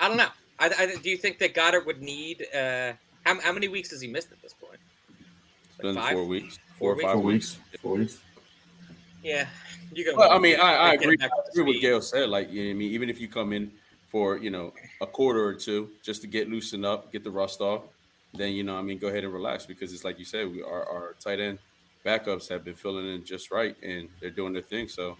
[0.00, 0.28] I don't know.
[0.58, 2.92] I, I do you think that Goedert would need uh,
[3.24, 4.78] how how many weeks has he missed at this point?
[5.68, 6.12] It's been five?
[6.12, 7.58] four weeks, Four four or five weeks.
[7.72, 7.80] weeks.
[7.82, 8.18] Four weeks.
[9.22, 9.46] Yeah,
[9.92, 10.16] you go.
[10.16, 11.16] Well, I mean, I, I agree.
[11.20, 11.82] I agree with.
[11.82, 12.28] Gail said.
[12.28, 13.70] Like, you know what I mean, even if you come in
[14.08, 17.60] for you know a quarter or two just to get loosened up, get the rust
[17.60, 17.82] off,
[18.34, 20.62] then you know, I mean, go ahead and relax because it's like you said, we
[20.62, 21.58] our, our tight end
[22.04, 24.88] backups have been filling in just right and they're doing their thing.
[24.88, 25.16] So,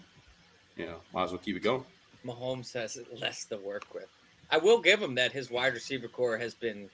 [0.75, 1.85] you know, might as well keep it going.
[2.25, 4.07] Mahomes has less to work with.
[4.51, 6.89] I will give him that his wide receiver core has been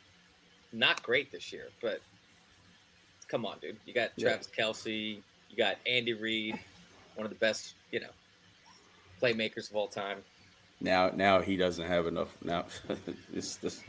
[0.74, 2.02] not great this year, but
[3.28, 3.78] come on, dude.
[3.86, 4.30] You got Yeah.
[4.30, 6.60] Travis Kelce, you got Andy Reid,
[7.16, 8.10] one of the best, you know,
[9.22, 10.20] playmakers of all time.
[10.82, 12.36] Now, now he doesn't have enough.
[12.44, 12.66] Now,
[13.34, 13.82] it's this,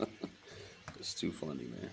[0.99, 1.89] it's too funny, man.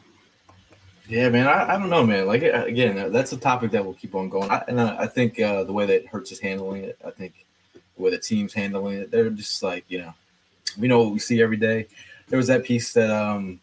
[1.08, 1.46] Yeah, man.
[1.46, 2.26] I, I don't know, man.
[2.26, 4.50] Like again, uh, that's a topic that will keep on going.
[4.50, 7.44] I, and I, I think uh, the way that Hurts is handling it, I think
[7.74, 10.14] the way the team's handling it, they're just like you know,
[10.78, 11.86] we know what we see every day.
[12.28, 13.60] There was that piece that um,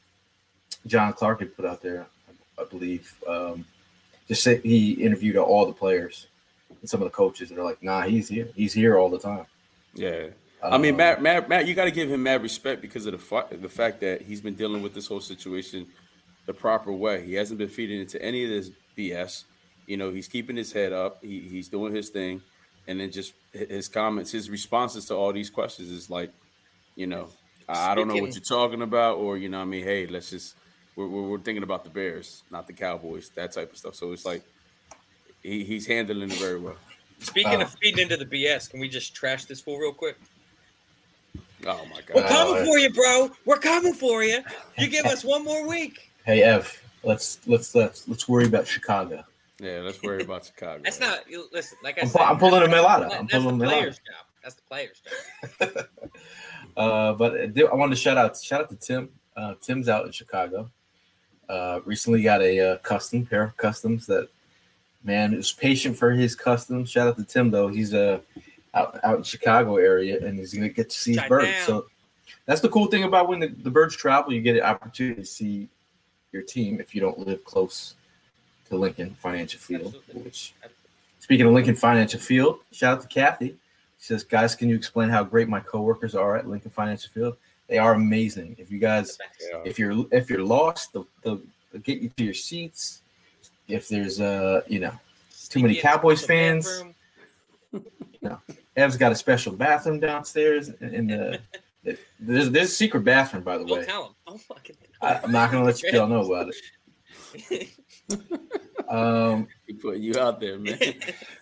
[0.88, 2.08] John Clark had put out there,
[2.60, 3.14] I, believe.
[3.28, 3.66] Um,
[4.28, 6.28] just say he interviewed all the players
[6.70, 8.50] and some of the coaches, and they're like, "Nah, he's here.
[8.56, 9.46] He's here all the time."
[9.94, 10.28] Yeah.
[10.64, 13.14] I mean, Um, Matt, Matt, Matt, you got to give him mad respect because of
[13.14, 15.88] the fa- the fact that he's been dealing with this whole situation
[16.46, 17.26] the proper way.
[17.26, 19.46] He hasn't been feeding into any of this BS.
[19.88, 21.18] You know, he's keeping his head up.
[21.24, 22.42] He, he's doing his thing,
[22.88, 26.32] and then just his comments, his responses to all these questions is like,
[27.02, 27.30] you know,
[27.68, 30.06] I I don't know what you're talking about, or you know, what I mean, hey,
[30.06, 30.56] let's just
[30.96, 33.96] we're, we're, we're thinking about the Bears, not the Cowboys, that type of stuff.
[33.96, 34.44] So it's like
[35.42, 36.76] he, he's handling it very well.
[37.20, 40.18] Speaking of feeding into the BS, can we just trash this fool real quick?
[41.66, 43.32] Oh my god, We're coming uh, for you, bro.
[43.46, 44.42] We're coming for you.
[44.78, 46.12] You give us one more week.
[46.24, 49.24] Hey, Ev, let's let's let's let's worry about Chicago.
[49.60, 50.82] Yeah, let's worry about Chicago.
[50.84, 51.80] That's not you- listen.
[51.84, 53.06] Like I I'm, said, pu- I'm pulling a Melada.
[53.06, 53.70] I'm that's the pulling a Melada.
[53.70, 54.26] player's job.
[54.44, 55.86] That's the player's job.
[56.76, 59.10] Uh, but I wanted to shout out shout out to Tim.
[59.36, 60.70] Uh, Tim's out in Chicago.
[61.50, 64.30] Uh, recently got a uh, custom pair of customs that
[65.04, 66.90] man is patient for his customs.
[66.90, 67.68] Shout out to Tim though.
[67.68, 68.20] He's uh
[68.74, 71.52] out out in Chicago area and he's gonna get to see his birds.
[71.66, 71.88] So
[72.46, 75.28] that's the cool thing about when the, the birds travel, you get an opportunity to
[75.28, 75.68] see
[76.32, 77.96] your team if you don't live close
[78.70, 79.96] to Lincoln Financial Field.
[79.96, 80.22] Absolutely.
[80.24, 80.54] Which
[81.20, 83.58] speaking of Lincoln Financial Field, shout out to Kathy.
[84.02, 87.38] She says, guys, can you explain how great my coworkers are at Lincoln Financial Field?
[87.68, 88.56] They are amazing.
[88.58, 89.20] If you guys
[89.52, 89.62] Yeah.
[89.64, 91.40] if you're if you're lost, they'll, they'll,
[91.72, 93.04] they'll get you to your seats.
[93.68, 94.92] If there's uh you know
[95.50, 96.66] too many Cowboys the fans.
[96.66, 96.96] bathroom.
[98.76, 101.40] Ev's got a special bathroom downstairs in in the.
[102.20, 103.86] There's there's a secret bathroom by the Don't way.
[103.86, 104.14] tell him.
[104.28, 104.78] Don't fucking.
[105.02, 107.70] I, I'm not gonna let you all know about it.
[108.90, 110.78] Um, He putting you out there, man.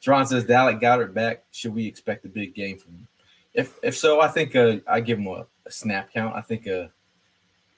[0.00, 1.44] John says Dallas Goedert back.
[1.52, 3.08] Should we expect a big game from him?
[3.54, 6.34] If if so, I think uh, I give him a, a snap count.
[6.36, 6.90] I think a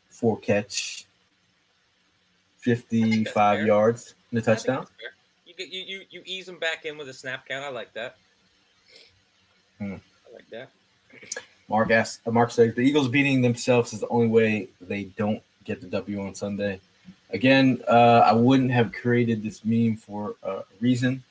[0.09, 1.07] four catch,
[2.59, 4.87] fifty five yards in the I think touchdown.
[5.47, 7.65] You, you you you ease them back in with a snap count.
[7.65, 8.17] I like that.
[9.79, 9.95] Hmm.
[10.29, 10.71] I like that.
[11.69, 15.41] Mark asks, uh, Mark says the Eagles beating themselves is the only way they don't
[15.65, 16.81] get the W on Sunday.
[17.31, 21.23] Again, uh, I wouldn't have created this meme for a reason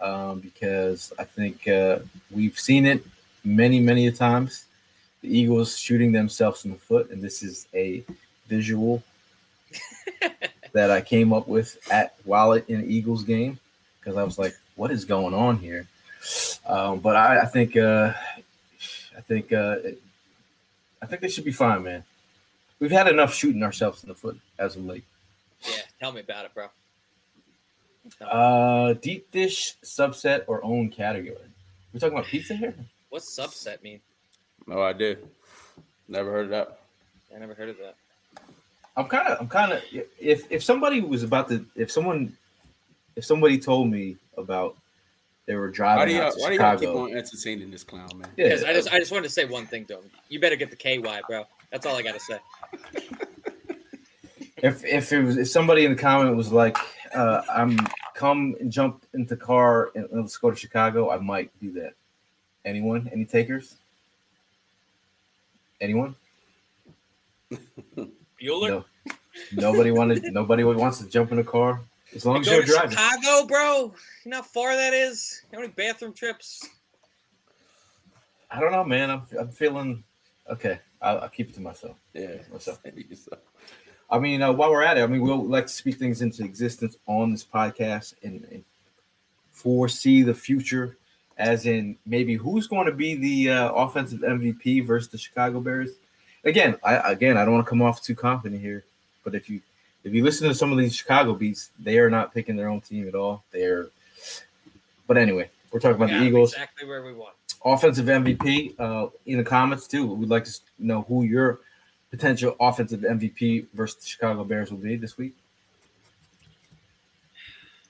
[0.00, 1.98] um, because I think uh,
[2.30, 3.04] we've seen it
[3.44, 4.66] many, many a times.
[5.22, 8.04] The Eagles shooting themselves in the foot, and this is a
[8.48, 9.02] visual
[10.72, 13.58] that I came up with at while it in Eagles game
[14.00, 15.86] because I was like, "What is going on here?"
[16.66, 18.12] Um, but I, I think uh,
[19.16, 20.02] I think uh, it-
[21.02, 22.02] I think they should be fine, man.
[22.80, 25.04] We've had enough shooting ourselves in the foot as of late.
[25.62, 26.68] Yeah, tell me about it, bro.
[28.20, 31.36] Uh, deep dish subset or own category.
[31.92, 32.74] We're talking about pizza here.
[33.10, 34.00] What's subset mean?
[34.66, 35.16] no idea.
[36.08, 36.78] Never heard of that.
[37.34, 37.96] I never heard of that.
[38.96, 39.82] I'm kind of, I'm kind of.
[40.18, 42.36] If if somebody was about to, if someone,
[43.14, 44.76] if somebody told me about
[45.46, 45.98] they were driving.
[45.98, 48.08] Why driving do you out to why do you keep Chicago, on entertaining this clown,
[48.16, 48.28] man?
[48.36, 50.10] yeah, Because I just I just wanted to say one thing to him.
[50.28, 51.44] You better get the KY, bro.
[51.70, 52.38] That's all I gotta say.
[54.56, 56.76] if if it was if somebody in the comment was like,
[57.16, 57.78] uh, "I'm
[58.14, 61.94] come and jump into car and let's go to Chicago," I might do that.
[62.64, 63.08] Anyone?
[63.12, 63.76] Any takers?
[65.80, 66.14] Anyone?
[67.96, 68.68] Bueller.
[68.68, 68.84] No.
[69.52, 70.24] Nobody wanted.
[70.32, 71.80] Nobody wants to jump in a car
[72.14, 72.90] as long as Go you're to driving.
[72.90, 73.94] Chicago, bro.
[74.24, 75.42] You know how far that is?
[75.52, 76.68] How many bathroom trips?
[78.50, 79.10] I don't know, man.
[79.10, 80.02] I'm I'm feeling
[80.50, 80.80] okay.
[81.02, 81.96] I'll, I'll keep it to myself.
[82.14, 82.36] Yeah.
[82.50, 82.80] What's up?
[83.14, 83.38] So-
[84.10, 86.44] I mean, uh, while we're at it, I mean, we'll like to speak things into
[86.44, 88.64] existence on this podcast and, and
[89.50, 90.96] foresee the future,
[91.38, 95.90] as in maybe who's going to be the uh, offensive MVP versus the Chicago Bears.
[96.44, 98.84] Again, I again, I don't want to come off too confident here,
[99.24, 99.60] but if you
[100.04, 102.80] if you listen to some of these Chicago beats, they are not picking their own
[102.80, 103.42] team at all.
[103.50, 103.88] They're,
[105.08, 107.34] but anyway, we're talking about Yeah, the Eagles Exactly where we want.
[107.64, 110.06] offensive MVP uh, in the comments too.
[110.06, 111.58] We'd like to know who your
[112.10, 115.34] potential offensive MVP versus the Chicago Bears will be this week.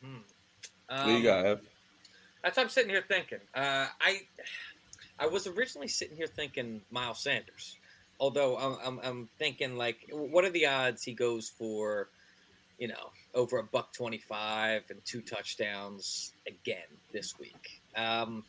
[0.02, 0.16] Hmm.
[0.88, 1.61] what you Um, got, Ev?
[2.42, 3.38] That's what I'm sitting here thinking.
[3.55, 4.22] Uh, I
[5.18, 7.76] I was originally sitting here thinking Miles Sanders,
[8.20, 12.09] although I'm, I'm, I'm thinking like, what are the odds he goes for,
[12.79, 17.81] you know, over a buck twenty five and two touchdowns again this week?
[17.96, 18.44] Um,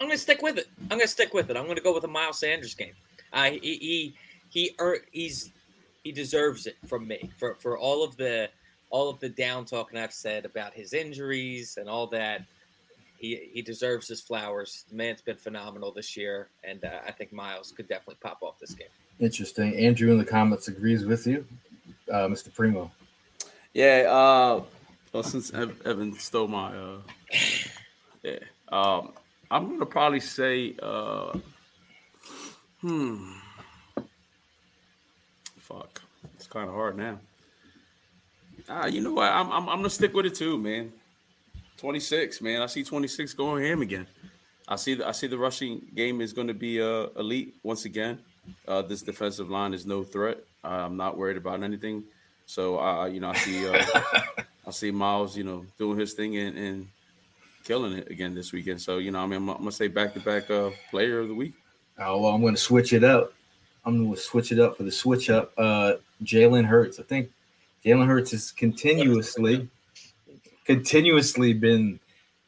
[0.00, 0.68] I'm gonna stick with it.
[0.90, 1.56] I'm gonna stick with it.
[1.58, 2.94] I'm gonna go with a Miles Sanders game.
[3.32, 4.14] Uh, he he
[4.48, 5.52] he ear- he's
[6.04, 8.48] he deserves it from me for for all of the
[8.90, 12.42] all of the down talking I've said about his injuries and all that.
[13.18, 14.86] He, he deserves his flowers.
[14.88, 18.58] The man's been phenomenal this year, and uh, I think Miles could definitely pop off
[18.58, 18.88] this game.
[19.20, 19.76] Interesting.
[19.76, 21.44] Andrew in the comments agrees with you,
[22.10, 22.52] uh, Mr.
[22.52, 22.90] Primo.
[23.74, 24.62] Yeah, uh
[25.12, 26.96] well since Ev- Evan stole my uh
[28.22, 28.38] yeah.
[28.72, 29.12] Um
[29.50, 31.38] I'm gonna probably say uh
[32.80, 33.32] hmm
[35.58, 36.02] fuck.
[36.34, 37.18] It's kind of hard now.
[38.68, 39.30] Ah, you know what?
[39.30, 40.92] I'm, I'm I'm gonna stick with it too, man.
[41.78, 42.60] 26, man.
[42.60, 44.06] I see 26 going ham again.
[44.68, 47.84] I see the I see the rushing game is going to be uh, elite once
[47.84, 48.20] again.
[48.66, 50.38] Uh, this defensive line is no threat.
[50.62, 52.04] I'm not worried about anything.
[52.46, 53.82] So uh, you know, I see uh,
[54.66, 56.88] I see Miles, you know, doing his thing and, and
[57.64, 58.80] killing it again this weekend.
[58.80, 61.28] So you know, I mean, I'm, I'm gonna say back to back uh player of
[61.28, 61.54] the week.
[62.00, 63.32] Oh well, I'm going to switch it up.
[63.84, 65.52] I'm going to switch it up for the switch up.
[65.56, 65.94] Uh,
[66.24, 66.98] Jalen Hurts.
[66.98, 67.30] I think
[67.84, 69.68] Jalen Hurts has continuously,
[70.64, 72.00] continuously been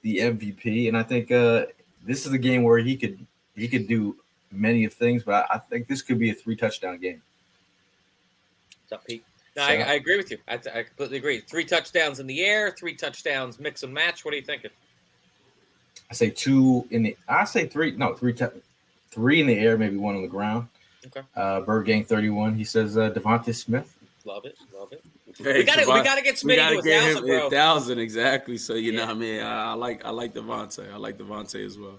[0.03, 1.66] the MVP, and I think uh,
[2.05, 3.24] this is a game where he could
[3.55, 4.16] he could do
[4.50, 7.20] many of things, but I, I think this could be a three touchdown game.
[8.88, 9.24] What's up, Pete?
[9.57, 10.38] No, I, So- I agree with you.
[10.48, 11.40] I, I completely agree.
[11.40, 14.24] Three touchdowns in the air, three touchdowns, mix and match.
[14.24, 14.70] What are you thinking?
[16.11, 17.16] I say two in the.
[17.28, 17.92] I say three.
[17.92, 18.32] No, three.
[18.34, 18.53] tou-
[19.12, 20.66] three in the air, maybe one on the ground.
[21.06, 21.20] Okay.
[21.36, 22.54] Uh, Bird Gang thirty one.
[22.54, 23.96] He says uh, DeVonta Smith.
[24.24, 25.04] Love it, love it.
[25.38, 27.22] Hey, we got to we got to get we Smitty gotta to a get thousand,
[27.22, 27.46] him bro.
[27.46, 28.58] a thousand exactly.
[28.58, 30.92] So you know, what I mean, I, I like I like DeVonta.
[30.92, 31.98] I like DeVonta as well.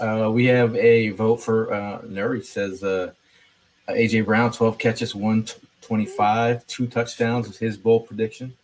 [0.00, 2.44] Uh, we have a vote for uh, Nuri.
[2.44, 3.12] Says uh,
[3.88, 5.46] AJ Brown, twelve catches, one
[5.82, 8.54] twenty five, two touchdowns is his bowl prediction.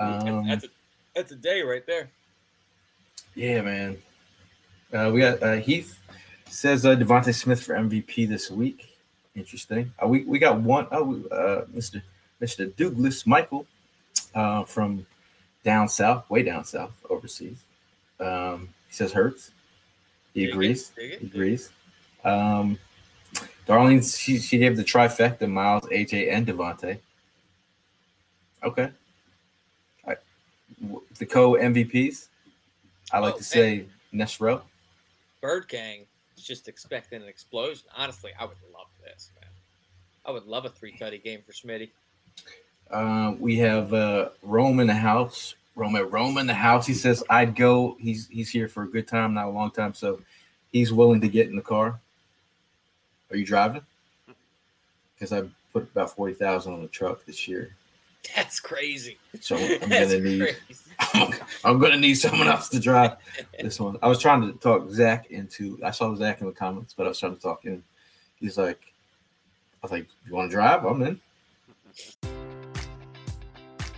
[0.00, 0.68] Um, that's a
[1.14, 2.08] that's a day right there.
[3.34, 3.98] yeah, man.
[4.92, 5.98] Uh, we got uh, Heath
[6.48, 8.96] says uh, DeVonta Smith for MVP this week.
[9.34, 9.92] Interesting.
[10.02, 10.86] Uh, we we got one.
[10.92, 12.02] Oh, uh, Mr.
[12.40, 12.74] Mr.
[12.76, 13.66] Douglas Michael
[14.34, 15.06] uh, from
[15.64, 17.62] down south, way down south, overseas.
[18.20, 19.50] Um, he says Hurts.
[20.32, 20.88] He Dig it, agrees.
[20.90, 21.70] dig it, He agrees.
[22.24, 22.78] Um,
[23.66, 26.98] Darlene, she, she gave the trifecta: Miles, AJ, and DeVonta.
[28.64, 28.90] Okay.
[30.04, 30.18] All right.
[31.18, 32.28] The co MVPs.
[33.12, 33.84] I like Oh, to say
[34.14, 34.62] Nesro.
[35.40, 36.06] Bird Gang
[36.46, 37.86] just expecting an explosion.
[37.96, 39.50] Honestly, I would love this, man.
[40.24, 41.90] I would love a three tutty game for Smitty.
[42.90, 45.54] Uh, we have uh, Rome in the house.
[45.74, 46.86] Rome at Rome in the house.
[46.86, 49.92] He says, "I'd go." He's he's here for a good time, not a long time,
[49.92, 50.20] so
[50.72, 52.00] he's willing to get in the car.
[53.30, 53.82] Are you driving?
[55.14, 57.74] Because I put about forty thousand on the truck this year,
[58.36, 59.18] That's crazy.
[59.40, 61.34] so I'm That's gonna need crazy.
[61.64, 63.16] I'm gonna need someone else to drive
[63.60, 63.98] this one.
[64.02, 65.78] I was trying to talk Zach into.
[65.84, 67.84] I saw Zach in the comments, but I was trying to talk him.
[68.40, 68.92] He's like,
[69.82, 70.84] I was like, "You want to drive?
[70.84, 71.20] I'm in."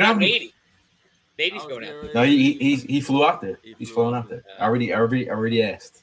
[0.00, 0.52] how many- Nady?
[1.38, 2.04] Nady's I was going there out.
[2.04, 3.58] right No, he he, he flew out there.
[3.62, 4.44] He He's flew flown out out there.
[4.46, 4.56] there.
[4.60, 6.02] I already, I already, I already asked.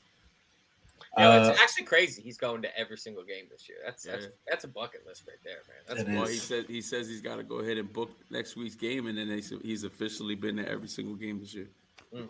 [1.18, 2.22] Yeah, Uh, it's actually crazy.
[2.22, 3.78] He's going to every single game this year.
[3.86, 4.30] That's that's Yeah.
[4.48, 5.78] that's a bucket list right there, man.
[5.88, 6.30] That's It Well, is.
[6.32, 9.18] he said he says he's got to go ahead and book next week's game, and
[9.18, 11.68] then they, he's officially been to every single game this year.
[12.14, 12.28] Mm,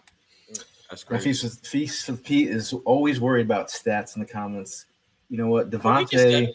[0.89, 1.29] That's My crazy.
[1.29, 4.85] feast with feast with Pete is always worried about stats in the comments.
[5.29, 6.53] You know what, We DeVonta?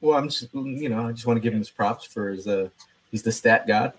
[0.00, 2.46] Well, I'm just you know I just want to give him his props for his
[2.46, 2.68] uh
[3.10, 3.92] he's the stat god.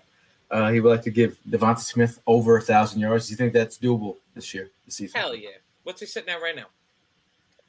[0.50, 3.26] Uh, he would like to give DeVonta Smith over a thousand yards.
[3.26, 5.20] Do you think that's doable this year, this season?
[5.20, 5.50] Hell yeah.
[5.82, 6.66] What's he sitting at right now?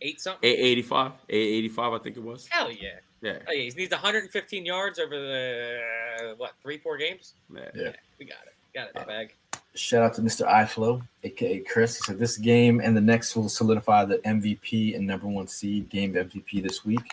[0.02, 0.50] Eight something?
[0.50, 2.48] Eight eighty five, eight eighty five, I think it was.
[2.48, 3.00] Hell yeah.
[3.22, 3.64] Yeah, Hell yeah.
[3.64, 5.80] He needs 115 yards over the
[6.22, 7.34] uh, what three four games.
[7.54, 7.70] yeah.
[7.76, 7.92] Yeah.
[8.18, 8.54] We got it.
[8.74, 9.36] Got it in the bag.
[9.76, 10.48] Shout out to Mr.
[10.48, 11.98] iFlow, aka Chris.
[11.98, 15.90] He said this game and the next will solidify the MVP and number one seed
[15.90, 17.12] game MVP this week.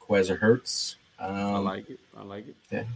[0.00, 0.96] Quezzer Hurts.
[1.18, 2.00] Um, I like it.
[2.16, 2.86] I like it.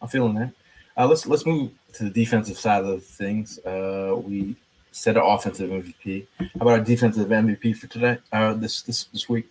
[0.00, 0.52] I'm feeling that.
[0.96, 3.58] Uh, let's let's move to the defensive side of things.
[3.60, 4.56] Uh, we
[4.92, 6.26] set an offensive MVP.
[6.38, 8.18] How about our defensive MVP for today?
[8.32, 9.46] Uh, this this this week.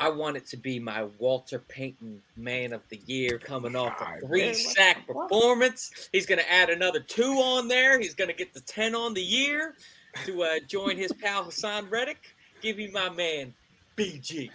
[0.00, 4.24] I want it to be my Walter Payton Man of the Year coming off a
[4.24, 6.08] three sack performance.
[6.12, 7.98] He's going to add another two on there.
[7.98, 9.74] He's going to get the 10 on the year
[10.24, 12.36] to uh, join his pal Haason Reddick.
[12.62, 13.52] Give me my man,
[13.96, 14.50] BG.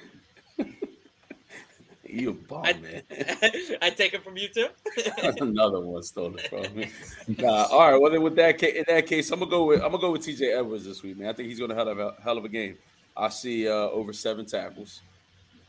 [2.13, 3.03] You a bum, I, man.
[3.81, 4.67] I take it from you too.
[5.41, 6.91] Another one stolen from me.
[7.39, 7.99] Nah, all right.
[7.99, 10.11] Well, then with that case, in that case, I'm gonna go with I'm gonna go
[10.11, 10.53] with T.J.
[10.53, 11.29] Edwards this week, man.
[11.29, 12.77] I think he's gonna have a hell of a game.
[13.15, 15.01] I see uh, over seven tackles.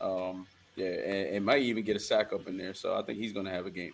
[0.01, 2.73] Um, yeah, and, and might even get a sack up in there.
[2.73, 3.93] So I think he's going to have a game.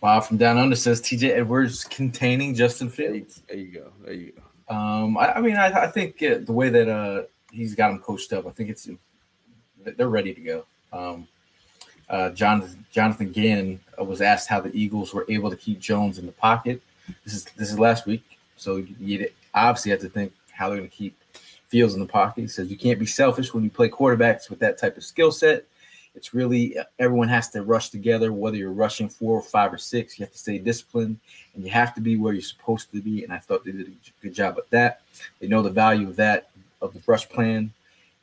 [0.00, 3.42] Wow, from down under says TJ Edwards containing Justin Fields.
[3.48, 3.92] There you go.
[4.04, 4.74] There you go.
[4.74, 7.22] Um, I, I mean, I, I think uh, the way that uh,
[7.52, 8.88] he's got him coached up, I think it's
[9.96, 10.66] they're ready to go.
[10.94, 11.28] Um,
[12.08, 16.26] uh, Jonathan Jonathan Gannon was asked how the Eagles were able to keep Jones in
[16.26, 16.80] the pocket.
[17.24, 18.22] This is this is last week,
[18.56, 21.16] so you obviously have to think how they're going to keep
[21.68, 22.42] Fields in the pocket.
[22.42, 25.32] He says you can't be selfish when you play quarterbacks with that type of skill
[25.32, 25.64] set.
[26.14, 30.16] It's really everyone has to rush together, whether you're rushing four or five or six.
[30.16, 31.18] You have to stay disciplined
[31.54, 33.24] and you have to be where you're supposed to be.
[33.24, 35.00] And I thought they did a good job at that.
[35.40, 37.72] They know the value of that, of the rush plan,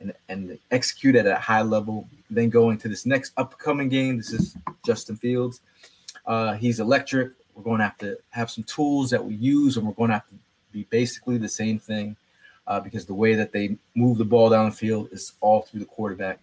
[0.02, 2.08] and, and execute at a high level.
[2.28, 5.60] Then going to this next upcoming game, this is Justin Fields.
[6.26, 7.32] Uh, he's electric.
[7.54, 10.14] We're going to have to have some tools that we use, and we're going to
[10.14, 10.34] have to
[10.72, 12.16] be basically the same thing
[12.66, 15.80] uh, because the way that they move the ball down the field is all through
[15.80, 16.40] the quarterback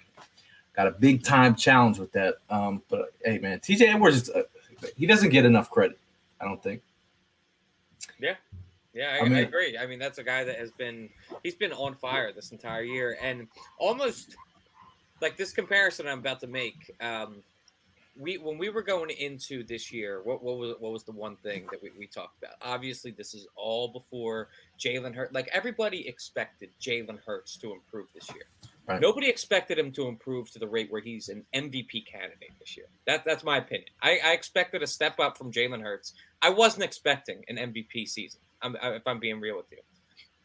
[0.76, 2.36] got a big time challenge with that.
[2.50, 4.44] Um, but hey, man, TJ Edwards, uh,
[4.96, 5.98] he doesn't get enough credit.
[6.40, 6.82] I don't think.
[8.20, 8.36] Yeah,
[8.94, 9.78] yeah, I, I, mean, I, agree.
[9.78, 11.10] I mean, that's a guy that has been
[11.44, 14.36] he's been on fire this entire year, and almost
[15.22, 16.96] like this comparison I'm about to make.
[17.02, 17.44] Um,
[18.18, 21.38] we when we were going into this year, what, what was what was the one
[21.38, 22.56] thing that we, we talked about?
[22.62, 25.34] Obviously, this is all before Jalen Hurts.
[25.34, 28.44] Like everybody expected Jalen Hurts to improve this year.
[28.90, 29.00] Right.
[29.00, 32.88] Nobody expected him to improve to the rate where he's an MVP candidate this year.
[33.06, 33.90] That, that's my opinion.
[34.02, 36.16] I, I expected a step up from Jalen Hurts.
[36.42, 39.78] I wasn't expecting an MVP season, I'm, if I'm being real with you.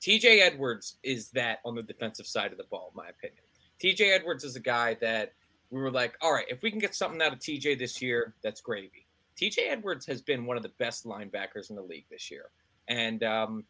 [0.01, 3.43] TJ Edwards is that on the defensive side of the ball, in my opinion.
[3.83, 5.33] TJ Edwards is a guy that
[5.71, 8.35] we were like, all right, if we can get something out of TJ this year,
[8.43, 9.07] that's gravy.
[9.41, 12.51] TJ Edwards has been one of the best linebackers in the league this year.
[12.89, 13.65] And um,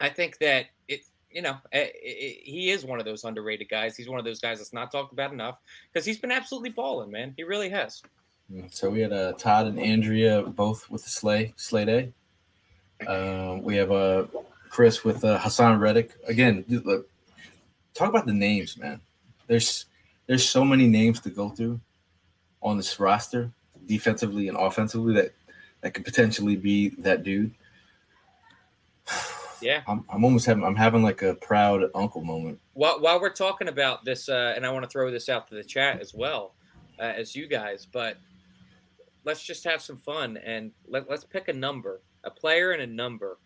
[0.00, 3.96] I think that it, you know, eh, eh, he is one of those underrated guys.
[3.96, 5.58] He's one of those guys that's not talked about enough
[5.92, 7.34] because he's been absolutely balling, man.
[7.36, 8.02] He really has.
[8.70, 12.12] So we had uh, Todd and Andrea both with the sleigh sleigh day.
[13.06, 14.24] Uh, we have uh,
[14.68, 16.64] Chris with uh, Haason Reddick again.
[16.68, 17.08] Look,
[17.94, 19.00] talk about the names, man.
[19.46, 19.86] There's
[20.26, 21.80] there's so many names to go through
[22.62, 23.50] on this roster,
[23.86, 25.32] defensively and offensively, that
[25.80, 27.54] that could potentially be that dude.
[29.60, 32.58] Yeah, I'm, I'm almost having I'm having like a proud uncle moment.
[32.74, 35.54] While while we're talking about this, uh, and I want to throw this out to
[35.54, 36.54] the chat as well
[36.98, 38.16] uh, as you guys, but
[39.24, 42.86] let's just have some fun and let, let's pick a number, a player and a
[42.86, 43.38] number.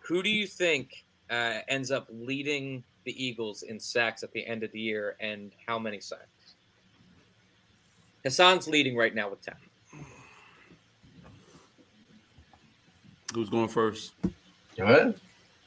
[0.00, 4.62] Who do you think uh, ends up leading the Eagles in sacks at the end
[4.62, 6.54] of the year, and how many sacks?
[8.24, 9.54] Haason's leading right now with ten.
[13.34, 14.12] Who's going first?
[14.76, 15.20] Go ahead.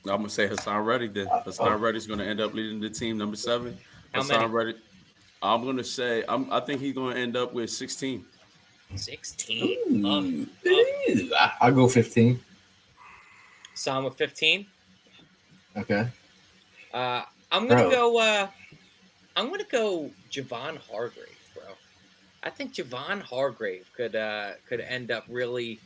[0.08, 1.14] I'm gonna say Haason Reddick.
[1.14, 1.76] Then Haason oh.
[1.78, 3.78] Reddick's gonna end up leading the team number seven.
[4.14, 4.46] How Haason many?
[4.46, 4.78] Reddick.
[5.42, 8.26] I'm gonna say I'm, i think he's gonna end up with 16.
[8.96, 10.06] 16.
[10.06, 10.50] Um,
[11.60, 12.40] I'll go 15.
[13.76, 14.66] Sam with 15.
[15.78, 16.08] Okay.
[16.94, 17.92] Uh, I'm gonna bro.
[17.92, 18.20] go.
[18.20, 18.48] Uh,
[19.36, 21.64] I'm gonna go Javon Hargrave, bro.
[22.42, 25.80] I think Javon Hargrave could uh, could end up really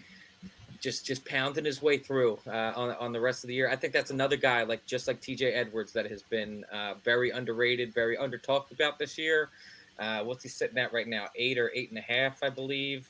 [0.79, 3.69] just just pounding his way through uh, on on the rest of the year.
[3.69, 5.53] I think that's another guy like just like T.J.
[5.53, 9.49] Edwards that has been uh, very underrated, very under talked about this year.
[9.97, 11.25] Uh, what's he sitting at right now?
[11.35, 13.09] Eight or eight and a half, I believe,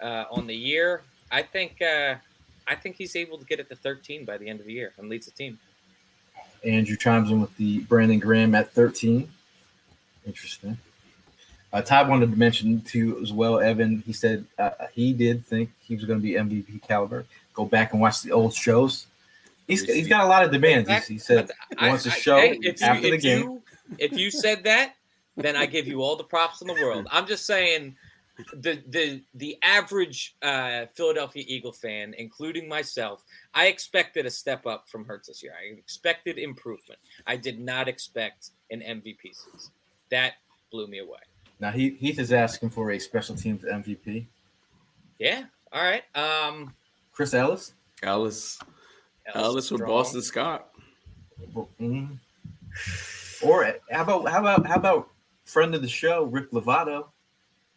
[0.00, 1.02] uh, on the year.
[1.30, 2.14] I think uh,
[2.66, 4.92] I think he's able to get it to 13 by the end of the year
[4.98, 5.58] and leads the team.
[6.64, 9.28] Andrew chimes in with the Brandon Graham at 13.
[10.26, 10.78] Interesting.
[11.72, 14.02] Uh, Todd wanted to mention too as well, Evan.
[14.06, 17.24] He said uh, he did think he was going to be MVP caliber.
[17.54, 19.06] Go back and watch the old shows.
[19.66, 20.88] He's, he's got a lot of demands.
[20.88, 23.42] He, he said he wants to show I, after you, the game.
[23.42, 23.62] You,
[23.98, 24.96] if you said that,
[25.36, 27.06] then I give you all the props in the world.
[27.10, 27.96] I'm just saying
[28.52, 33.24] the the the average uh, Philadelphia Eagle fan, including myself,
[33.54, 35.52] I expected a step up from Hurts this year.
[35.52, 37.00] I expected improvement.
[37.26, 39.72] I did not expect an MVP season.
[40.10, 40.34] That
[40.70, 41.18] blew me away.
[41.60, 44.26] Now Heath is asking for a special teams MVP.
[45.18, 45.44] Yeah.
[45.72, 46.02] All right.
[46.16, 46.74] Um,
[47.12, 47.74] Chris Ellis.
[48.02, 48.58] Ellis.
[49.26, 50.68] Ellis, Ellis with Boston Scott.
[51.54, 52.14] Mm-hmm.
[53.42, 55.08] Or how about how about how about
[55.44, 57.06] friend of the show Rick Lovato?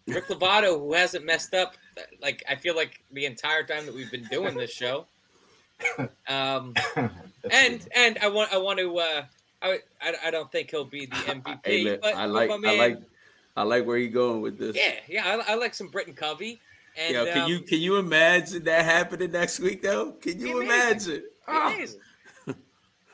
[0.07, 1.75] Rick Lovato, who hasn't messed up,
[2.21, 5.07] like I feel like the entire time that we've been doing this show.
[6.27, 6.73] Um,
[7.51, 9.25] and and I want I want to uh,
[9.61, 11.59] I, I, I don't think he'll be the MVP.
[11.65, 12.99] Hey, but, I like I like
[13.57, 14.75] I like where you're going with this.
[14.75, 16.59] Yeah, yeah, I, I like some Britton Covey.
[16.97, 20.11] And, Yo, can um, you can you imagine that happening next week though?
[20.13, 21.23] Can you imagine?
[21.47, 21.75] Oh.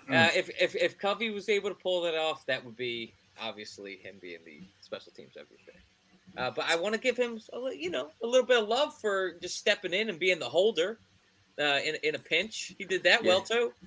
[0.09, 3.95] Uh, if if if Covey was able to pull that off, that would be obviously
[3.95, 5.73] him being the special teams MVP.
[6.37, 8.97] Uh, but I want to give him, a you know, a little bit of love
[8.99, 10.99] for just stepping in and being the holder
[11.59, 12.73] uh, in in a pinch.
[12.77, 13.73] He did that well too.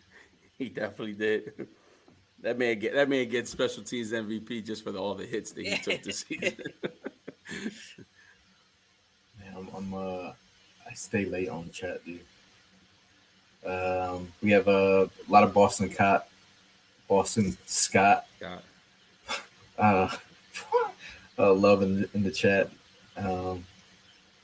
[0.57, 1.67] He definitely did.
[2.43, 5.53] That man get that man gets special teams MVP just for the, all the hits
[5.53, 6.55] that he took this season.
[9.41, 10.33] Man, I'm, I'm uh,
[10.87, 12.21] I stay late on the chat, dude.
[13.65, 16.29] Um, we have uh, a lot of Boston Cot,
[17.09, 18.61] Boston Scott, God.
[19.79, 20.15] uh,
[21.39, 22.71] uh love in the, in the chat.
[23.17, 23.65] Um,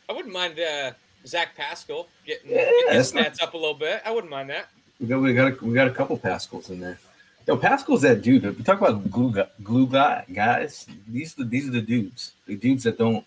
[0.09, 0.93] I wouldn't mind uh,
[1.27, 4.03] Zach Pascal getting, Yeah, getting his stats up a little bit.
[4.05, 4.69] I wouldn't mind that.
[4.99, 6.99] we got we got a, we got a couple Pascals in there.
[7.47, 8.45] Yo, Pascal's that dude.
[8.57, 10.87] We talk about glue guy, glue guy guys.
[11.09, 12.33] These are the, these are the dudes.
[12.47, 13.25] The dudes that don't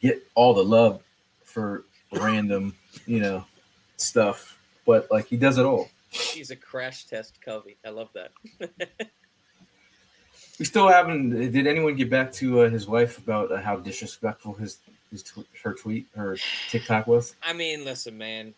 [0.00, 1.02] get all the love
[1.44, 2.74] for random,
[3.06, 3.44] you know,
[3.96, 4.58] stuff.
[4.86, 5.88] But like he does it all.
[6.10, 7.76] He's a crash test Covey.
[7.84, 8.32] I love that.
[10.58, 11.30] We still haven't.
[11.52, 14.78] Did anyone get back to uh, his wife about uh, how disrespectful his
[15.10, 16.36] his tw- her tweet her
[16.70, 17.34] TikTok was?
[17.42, 18.54] I mean, listen, man,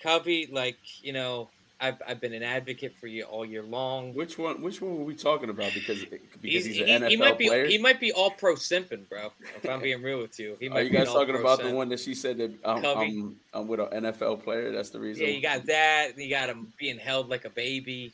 [0.00, 1.48] Covey, like you know,
[1.80, 4.12] I've I've been an advocate for you all year long.
[4.14, 4.60] Which one?
[4.60, 5.72] Which one were we talking about?
[5.74, 7.66] Because because he's, he, an NFL he might be player.
[7.66, 9.30] he might be all pro simping, bro.
[9.56, 11.40] If I'm being real with you, he Are might you be guys all talking pro
[11.40, 14.72] about the one that she said that I'm, I'm, I'm with an NFL player?
[14.72, 15.24] That's the reason.
[15.24, 16.18] Yeah, you got that.
[16.18, 18.12] You got him being held like a baby.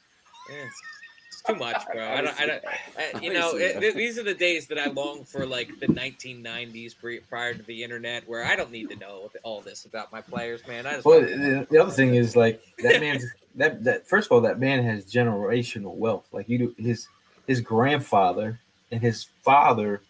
[0.51, 1.04] Yeah, it's, it's
[1.47, 2.07] too much, bro.
[2.07, 2.41] I don't.
[2.41, 2.65] I don't.
[2.99, 6.99] I, you know, it, these are the days that I long for, like the 1990s,
[6.99, 10.21] pre- prior to the internet, where I don't need to know all this about my
[10.21, 10.87] players, man.
[10.87, 13.25] I just Well, the, the other thing is like that man's
[13.57, 16.27] that that first of all that man has generational wealth.
[16.33, 17.09] Like you do his
[17.47, 18.59] his grandfather
[18.91, 20.03] and his father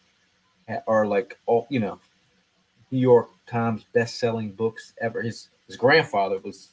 [0.87, 1.99] are like all you know
[2.91, 5.22] New York Times best selling books ever.
[5.22, 6.70] His his grandfather was.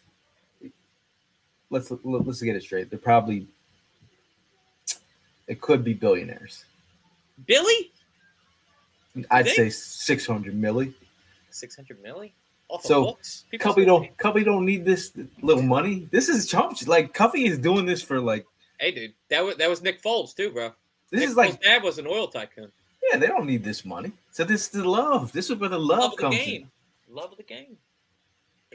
[1.70, 2.90] Let's let's get it straight.
[2.90, 3.48] They're probably.
[5.48, 6.66] It could be billionaires.
[7.48, 7.92] Billy,
[9.30, 10.94] I'd say six hundred milli.
[11.54, 12.32] 600 milli
[12.70, 13.18] off So,
[13.60, 15.12] Cuffy don't Cuffy don't need this
[15.42, 16.08] little money.
[16.12, 18.46] This is chump like Cuffy is doing this for like
[18.80, 20.72] Hey, dude, that was that was Nick Foles too, bro.
[21.12, 22.72] this Nick is like Foles' dad was an oil tycoon.
[23.10, 24.12] yeah they don't need this money.
[24.32, 25.32] So this is the love.
[25.32, 26.72] This is where the love, Love of the comes game.
[27.10, 27.78] Love of the game.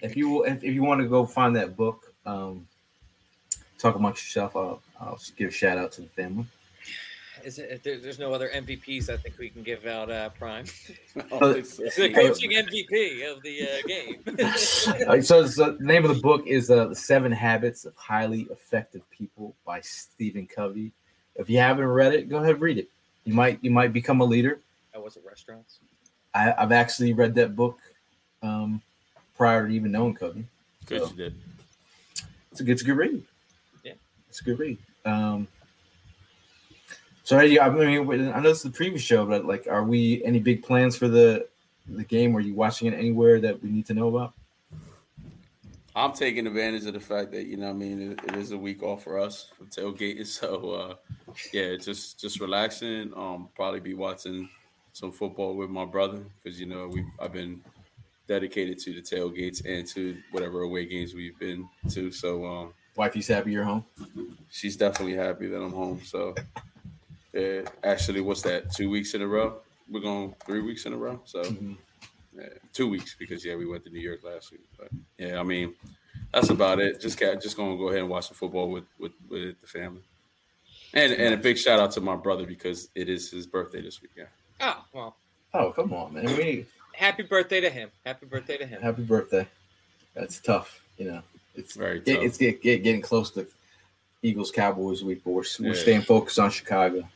[0.03, 2.69] If you if, if you want to go find that book, um,
[3.79, 4.55] talk amongst yourself.
[4.55, 6.45] I'll I'll give a shout out to the family.
[7.47, 10.65] Is it, there, there's no other MVPs I think we can give out uh, Prime.
[11.31, 14.17] Uh, It's the coaching MVP of the uh, game.
[15.07, 17.95] All right, so, so the name of the book is uh, "The Seven Habits of
[17.95, 20.91] Highly Effective People" by Stephen Covey.
[21.37, 22.89] If you haven't read it, go ahead and read it.
[23.25, 24.59] You might you might become a leader.
[24.93, 25.79] I was at restaurants.
[26.35, 27.79] I, I've actually read that book
[28.43, 28.83] um,
[29.37, 30.45] prior to even knowing Covey.
[30.87, 31.35] Good, So, you did.
[32.51, 33.23] it's a good, it's a good read.
[33.85, 33.93] Yeah.
[34.29, 34.79] it's a good read.
[35.05, 35.47] Um,
[37.27, 40.63] so I mean, I know it's the previous show, but like, are we any big
[40.63, 41.49] plans for the
[41.89, 42.37] the game?
[42.37, 44.33] Are you watching it anywhere that we need to know about?
[45.97, 48.57] I'm taking advantage of the fact that you know, I mean, it, it is a
[48.57, 50.25] week off for us from tailgating.
[50.27, 50.95] So uh,
[51.53, 53.13] yeah, just just relaxing.
[53.17, 54.49] Um, probably be watching
[54.93, 57.61] some football with my brother because you know we I've been
[58.29, 62.13] dedicated to the tailgates and to whatever away games we've been to.
[62.13, 63.85] So um, Wifey's happy you're home.
[64.49, 66.01] she's definitely happy that I'm home.
[66.05, 66.37] So
[67.37, 68.73] yeah, actually, what's that?
[68.73, 69.61] Two weeks in a row.
[69.91, 71.21] We're going three weeks in a row.
[71.25, 71.77] So Mhm.
[72.37, 74.65] yeah, two weeks because yeah, we went to New York last week.
[74.79, 75.75] But yeah, I mean,
[76.33, 77.01] that's about it.
[77.01, 80.03] Just got just gonna go ahead and watch the football with with, with the family.
[80.95, 84.01] And and a big shout out to my brother because it is his birthday this
[84.03, 84.29] weekend.
[84.61, 85.17] Oh well,
[85.55, 86.25] Oh come on, man!
[86.37, 87.91] We, happy birthday to him.
[88.05, 88.81] Happy birthday to him.
[88.83, 89.47] happy birthday.
[90.15, 91.23] That's tough, you know.
[91.55, 92.23] It's Very it- tough.
[92.25, 93.47] it's get, get, getting close to
[94.23, 95.73] Eagles Cowboys week, but we're, we're Yeah.
[95.75, 97.07] staying focused on Chicago.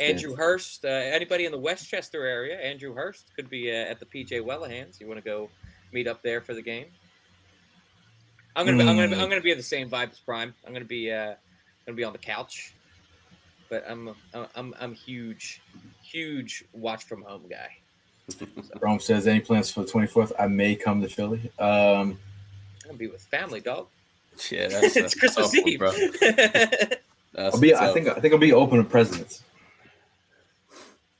[0.00, 0.84] Andrew Hurst.
[0.84, 2.58] Uh, anybody in the Westchester area?
[2.58, 5.00] Andrew Hurst could be uh, at the PJ Whelihan's.
[5.00, 5.50] You want to go
[5.92, 6.86] meet up there for the game?
[8.56, 8.78] I'm gonna.
[8.78, 9.22] Be, I'm gonna.
[9.22, 10.54] I'm gonna be in the same vibe as Prime.
[10.66, 11.12] I'm gonna be.
[11.12, 11.34] Uh,
[11.86, 12.74] gonna be on the couch.
[13.68, 14.14] But I'm.
[14.34, 14.46] I'm.
[14.56, 15.62] I'm, I'm huge,
[16.02, 17.76] huge watch from home guy.
[18.80, 20.32] Rome says, "Any plans for the 24th?
[20.38, 22.18] I may come to Philly." Um, I'm
[22.86, 23.86] gonna be with family, dog.
[24.50, 25.78] Yeah, that's it's Christmas tough one, Eve.
[25.78, 25.92] bro.
[27.32, 27.72] That's I'll be.
[27.72, 28.08] I think.
[28.08, 29.44] I think I'll be open to presidents.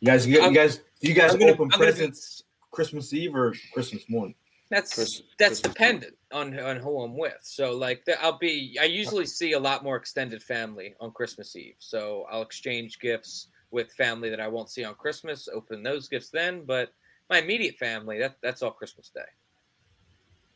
[0.00, 3.12] You guys, you, I'm- guys, do you guys I'm gonna- open I'm gonna presents Christmas
[3.12, 4.34] Eve or Christmas morning?
[4.70, 7.36] That's Chris- that's Christmas dependent on on who I'm with.
[7.42, 11.56] So like the, I'll be I usually see a lot more extended family on Christmas
[11.56, 11.74] Eve.
[11.80, 16.30] So I'll exchange gifts with family that I won't see on Christmas, open those gifts
[16.30, 16.92] then, but
[17.28, 19.20] my immediate family, that that's all Christmas Day.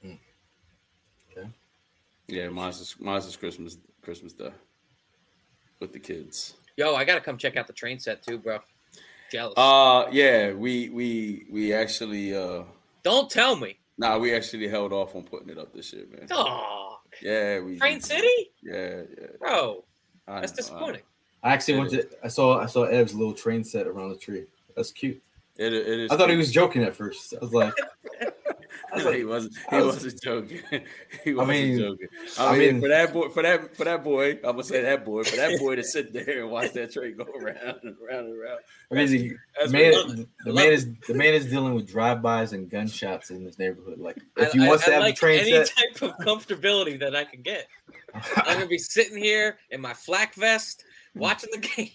[0.03, 0.15] Hmm.
[1.37, 1.49] Okay.
[2.29, 4.53] Yeah, mine's is, mine's is Christmas Christmas Day.
[5.81, 6.55] with the kids.
[6.77, 8.61] Yo, I gotta come check out the train set too, bro.
[9.35, 9.55] Jealous.
[9.57, 12.63] Uh yeah, we we we actually uh
[13.03, 13.77] Don't tell me.
[13.99, 16.29] nah we actually held off on putting it up this year, man.
[16.31, 18.29] Oh, Yeah, we Train City,
[18.63, 19.27] Yeah, yeah.
[19.41, 19.83] bro.
[20.29, 21.03] I That's know, disappointing.
[21.43, 22.09] I actually It went to.
[22.23, 22.61] I saw.
[22.61, 24.45] I saw Ev's little train set around the tree.
[24.77, 25.21] That's cute.
[25.57, 26.13] It, it is.
[26.13, 27.35] I thought he was joking at first.
[27.35, 27.75] I was like,
[28.93, 29.55] I like, he wasn't.
[29.71, 30.61] He was- wasn't joking.
[31.25, 32.09] he wasn't mean- joking.
[32.39, 34.83] I I, mean, mean- for that boy, for that for that boy, I'm gonna say
[34.83, 37.97] that boy, for that boy to sit there and watch that train go around and
[38.03, 38.59] around and around.
[38.91, 42.53] I mean, the That's man, what- the man is the man is dealing with drive-bys
[42.53, 43.99] and gunshots in this neighborhood.
[43.99, 46.03] Like, if you he I- wants I to have like a train any set, type
[46.03, 47.67] of comfortability that I can get.
[48.37, 51.91] I'm gonna be sitting here in my flak vest watching the game.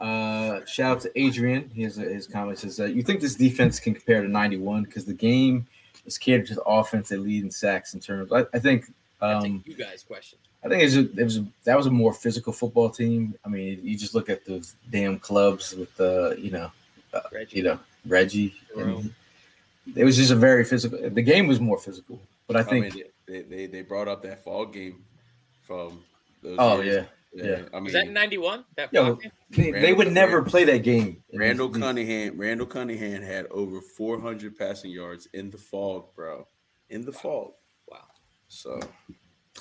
[0.00, 1.68] Uh, shout out to Adrian.
[1.74, 5.12] His his comments is that you think this defense can compare to '91 because the
[5.14, 5.66] game
[6.06, 7.10] is catered to the offense.
[7.10, 8.32] They lead in sacks in terms.
[8.32, 8.92] I, I think.
[9.20, 10.38] Um, a you guys question.
[10.64, 13.34] I think it's a, it was a, that was a more physical football team.
[13.44, 16.70] I mean, you just look at those damn clubs with the you know
[17.32, 17.56] Reggie.
[17.58, 18.54] you know Reggie.
[18.76, 19.12] And
[19.94, 20.98] it was just a very physical.
[21.10, 22.94] The game was more physical, but I I think.
[22.94, 25.04] mean, they, they they brought up that fall game
[25.62, 26.02] from.
[26.42, 26.96] Those oh years.
[26.96, 27.62] yeah, yeah.
[27.72, 28.64] I mean, Was that in '91?
[28.76, 29.14] That Yo,
[29.50, 31.22] they, they Randall- would never play that game.
[31.34, 32.38] Randall these- Cunningham.
[32.40, 36.46] Randall Cunningham had over 400 passing yards in the fog, bro.
[36.88, 37.52] In the fog.
[37.88, 38.04] Wow.
[38.48, 38.80] So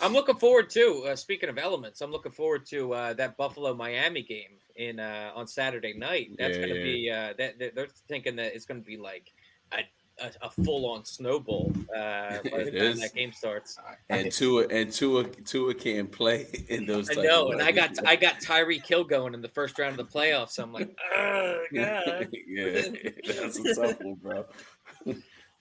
[0.01, 1.03] I'm looking forward to.
[1.09, 5.31] Uh, speaking of elements, I'm looking forward to uh, that Buffalo Miami game in uh,
[5.35, 6.29] on Saturday night.
[6.37, 6.83] That's Yeah, going to yeah.
[6.83, 7.11] be.
[7.11, 9.31] Uh, that, that- they're thinking that it's going to be like
[9.71, 9.79] a,
[10.21, 12.99] a, a full on snowball uh, by the time is.
[13.01, 13.77] that game starts.
[14.09, 17.09] and Tua and Tua Tua can't play in those.
[17.09, 18.05] I know, and I got.
[18.07, 20.51] I got Tyreek Hill going in the first round of the playoffs.
[20.51, 22.29] So I'm like, oh god.
[22.47, 22.81] yeah,
[23.25, 24.45] that's a tough one, bro.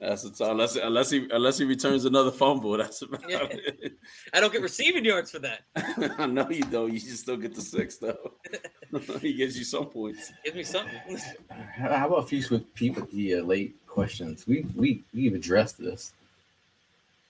[0.01, 2.77] That's a tough unless unless he unless he returns another fumble.
[2.77, 3.47] That's about Yeah.
[3.51, 3.95] it.
[4.33, 5.63] I don't get receiving yards for that.
[6.19, 6.93] I know you don't.
[6.93, 8.35] You just still get the six though.
[9.21, 10.33] he gives you some points.
[10.45, 11.19] Give me something.
[11.77, 14.47] How about Feast with Pete with the uh, late questions?
[14.47, 16.13] We we we've addressed this.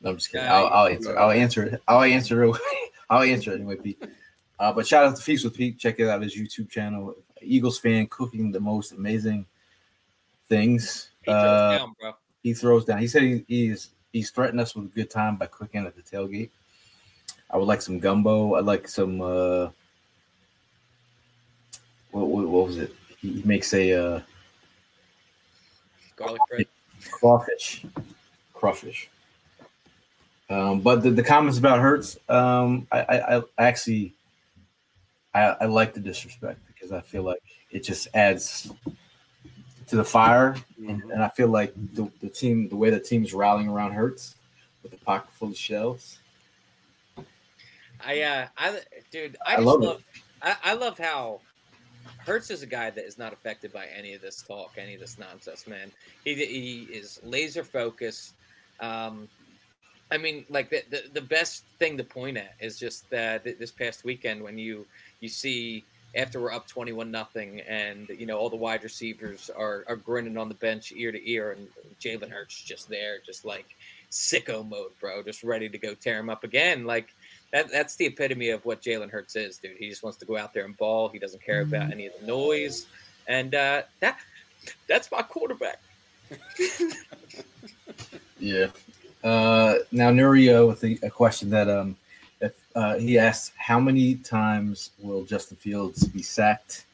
[0.02, 0.46] No, I'm just kidding.
[0.46, 1.18] I'll, I'll answer.
[1.18, 1.82] I'll answer it.
[1.88, 2.56] I'll answer it.
[3.10, 4.02] I'll answer it anyway, Pete.
[4.60, 5.78] Uh, but shout out to Feast with Pete.
[5.78, 7.14] Check it out his YouTube channel.
[7.40, 9.46] Eagles fan cooking the most amazing
[10.48, 11.08] things.
[11.24, 12.12] He throws Uh, down, bro.
[12.42, 12.98] he throws down.
[12.98, 16.02] He said he, he's he's threatened us with a good time by cooking at the
[16.02, 16.50] tailgate.
[17.50, 18.54] I would like some gumbo.
[18.56, 19.22] I'd like some.
[19.22, 19.70] uh
[22.10, 22.92] What, what, what was it?
[23.20, 24.20] He, he makes a uh,
[26.18, 26.66] Garlic bread.
[27.10, 27.84] crawfish.
[28.52, 29.08] Crawfish.
[30.50, 34.14] Um, but the, the comments about Hurts, um, I, I, I actually
[35.34, 38.72] I, I like the disrespect because I feel like it just adds
[39.86, 40.56] to the fire,
[40.86, 44.36] and, and I feel like the, the team, the way the team's rallying around Hurts
[44.82, 46.18] with the pocket full of shells.
[48.04, 50.04] I uh I dude, I, I just love love.
[50.40, 51.40] I, I love how
[52.28, 55.00] Hurts is a guy that is not affected by any of this talk, any of
[55.00, 55.90] this nonsense, man.
[56.24, 58.34] He he is laser focused.
[58.80, 59.28] Um
[60.10, 63.70] I mean, like the, the the best thing to point at is just that this
[63.70, 64.86] past weekend when you
[65.20, 69.50] you see after we're up twenty one nothing, and you know all the wide receivers
[69.56, 71.68] are are grinning on the bench ear to ear, and
[72.00, 73.66] Jalen Hurts just there, just like
[74.10, 76.84] sicko mode, bro, just ready to go tear him up again.
[76.86, 77.14] Like
[77.52, 79.76] that that's the epitome of what Jalen Hurts is, dude.
[79.78, 81.08] He just wants to go out there and ball.
[81.08, 82.86] He doesn't care about any of the noise,
[83.26, 84.18] and uh, that
[84.86, 85.80] that's my quarterback.
[88.38, 88.68] Yeah.
[89.22, 91.96] Uh, now Nurio with a, a question that um,
[92.40, 96.84] if uh, he asked, how many times will Justin Fields be sacked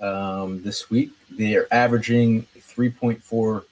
[0.00, 1.10] um, this week?
[1.30, 3.64] They are averaging 3.4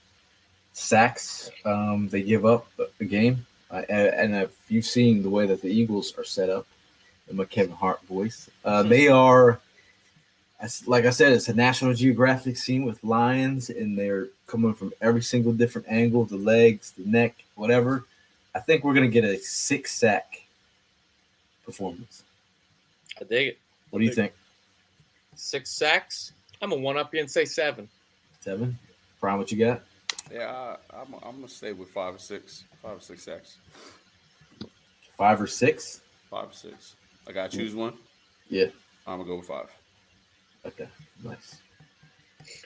[0.73, 1.51] sacks.
[1.67, 2.67] Um, they give up
[3.01, 6.51] a game, uh, and, and if you've seen the way that the Eagles are set
[6.51, 6.67] up,
[7.29, 9.61] in my Kevin Hart voice, uh, they are.
[10.61, 14.93] As, like I said, it's a National Geographic scene with lions, and they're coming from
[15.01, 18.05] every single different angle the legs, the neck, whatever.
[18.55, 20.45] I think we're going to get a six sack
[21.65, 22.23] performance.
[23.21, 23.59] I dig it.
[23.91, 24.33] What do you think?
[25.35, 26.33] Six sacks.
[26.61, 27.89] I'm gonna one up you and say seven.
[28.41, 28.79] Seven?
[29.21, 29.83] Brian, what you got?
[30.31, 33.59] Yeah, I, I'm, I'm gonna stay with five or six, five or six sacks,
[35.17, 36.01] Five or six?
[36.31, 36.97] five or six.
[37.29, 37.95] I gotta choose one.
[38.49, 38.67] Yeah.
[39.07, 39.71] I'm gonna go with five.
[40.65, 40.89] Okay.
[41.23, 41.57] Nice.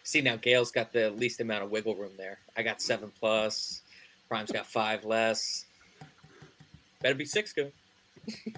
[0.04, 2.38] See now, Gail's got the least amount of wiggle room there.
[2.56, 3.82] I got seven plus.
[4.28, 5.64] Prime's got five less.
[7.02, 7.72] Better be six good.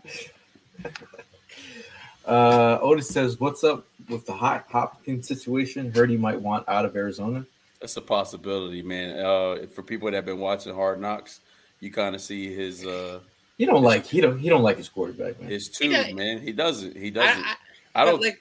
[2.26, 5.90] Uh, Otis says, "What's up with the hot Hopkins situation?
[5.94, 7.46] Heard he might want out of Arizona."
[7.81, 9.18] That's a possibility, man.
[9.18, 11.41] Uh, for people that have been watching Hard Knocks,
[11.81, 13.20] you kind of see his uh,
[13.57, 15.53] He don't like he don't he don't like his quarterback, man.
[15.53, 16.41] It's He two, does- man.
[16.41, 16.97] He doesn't.
[16.97, 17.45] He doesn't.
[17.45, 17.55] I,
[17.95, 18.20] I, I, don't.
[18.20, 18.41] like.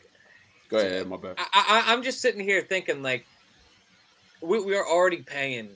[0.69, 1.35] go ahead, my bad.
[1.37, 3.25] I, I, I'm just sitting here thinking like,
[4.41, 5.69] we, we are already paying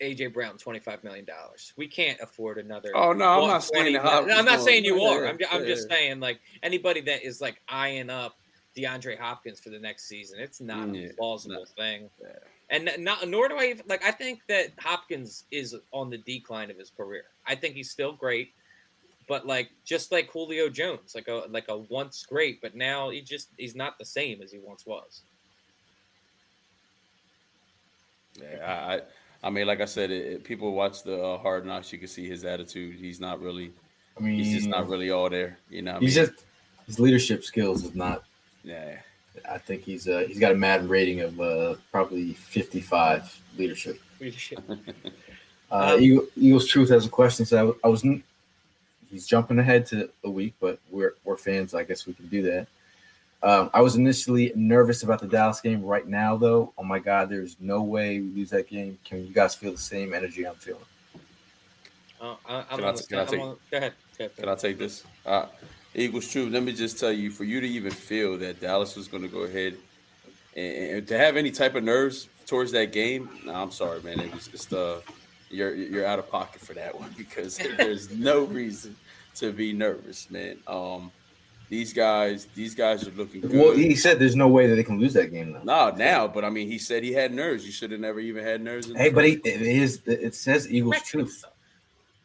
[0.00, 1.72] AJ Brown twenty five million dollars.
[1.76, 2.90] We can't afford another.
[2.94, 5.26] Oh, no, I'm not 120 saying that I'm not going- saying you are.
[5.26, 8.34] I'm, ju- I'm just saying like anybody that is like eyeing up
[8.76, 12.10] DeAndre Hopkins for the next season, it's not Mm, Yeah, a plausible thing.
[12.20, 12.28] Yeah.
[12.72, 14.04] And not nor do I even like.
[14.04, 17.24] I think that Hopkins is on the decline of his career.
[17.46, 18.52] I think he's still great,
[19.26, 23.22] but like just like Julio Jones, like a like a once great, but now he
[23.22, 25.22] just he's not the same as he once was.
[28.40, 29.00] Yeah, I, I,
[29.42, 31.92] I mean, like I said, it, it- people watch the uh, Hard Knocks.
[31.92, 32.94] You can see his attitude.
[32.96, 33.72] He's not really.
[34.18, 35.58] I mean, He's just not really all there.
[35.70, 35.94] You know.
[35.94, 36.26] what I He's mean?
[36.26, 36.44] just
[36.86, 38.22] his leadership skills is not.
[38.62, 38.98] Yeah.
[39.48, 44.00] I think he's uh he's got a Madden rating of uh probably 55 leadership.
[45.72, 47.46] Uh, Um, Eagle, Eagles Truth has a question.
[47.46, 48.02] So I, w- I was,
[49.08, 51.74] he's jumping ahead to a week, but we're we're fans.
[51.74, 52.66] I guess we can do that.
[53.42, 55.84] Um, I was initially nervous about the Dallas game.
[55.84, 58.98] Right now, though, oh my God, there's no way we lose that game.
[59.04, 60.82] Can you guys feel the same energy I'm feeling?
[62.20, 63.92] Oh, I, I'm Can I on t- the- can I I'm take- on- Go ahead.
[64.18, 64.36] Go ahead.
[64.36, 65.04] Can I take this?
[65.24, 65.46] Uh,
[65.94, 66.52] Eagles Truth.
[66.52, 69.28] Let me just tell you, for you to even feel that Dallas was going to
[69.28, 69.76] go ahead
[70.56, 74.20] and, and to have any type of nerves towards that game, nah, I'm sorry, man.
[74.20, 74.96] It was just uh,
[75.50, 78.96] you're you're out of pocket for that one because there's no reason
[79.36, 80.58] to be nervous, man.
[80.66, 81.10] Um,
[81.68, 83.52] these guys, these guys are looking good.
[83.52, 85.90] Well, he said there's no way that they can lose that game now.
[85.90, 87.64] No, now, but I mean, he said he had nerves.
[87.64, 88.88] You should have never even had nerves.
[88.88, 91.44] In the Hey, but he, it is it says Eagles Truth.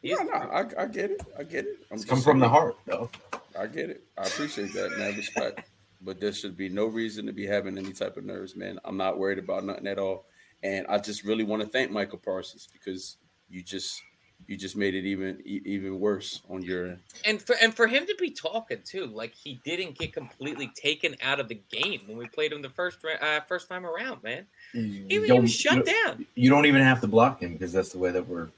[0.02, 1.22] Yeah, No, no, I, I get it.
[1.38, 1.78] I get it.
[1.90, 3.10] I'm It's just come from the heart, though.
[3.58, 4.04] I get it.
[4.18, 5.16] I appreciate that, and man.
[5.16, 5.60] Respect.
[6.02, 8.78] But there should be no reason to be having any type of nerves, man.
[8.84, 10.26] I'm not worried about nothing at all.
[10.62, 13.16] And I just really want to thank Micah Parsons because
[13.48, 14.02] you just
[14.46, 18.14] you just made it even even worse on your and for and for him to
[18.20, 22.26] be talking too, like he didn't get completely taken out of the game when we
[22.28, 24.46] played him the first ra- uh, first time around, man.
[24.74, 26.26] You, He, was- he don't- was shut you- down.
[26.34, 28.48] You don't even have to block him because that's the way that we're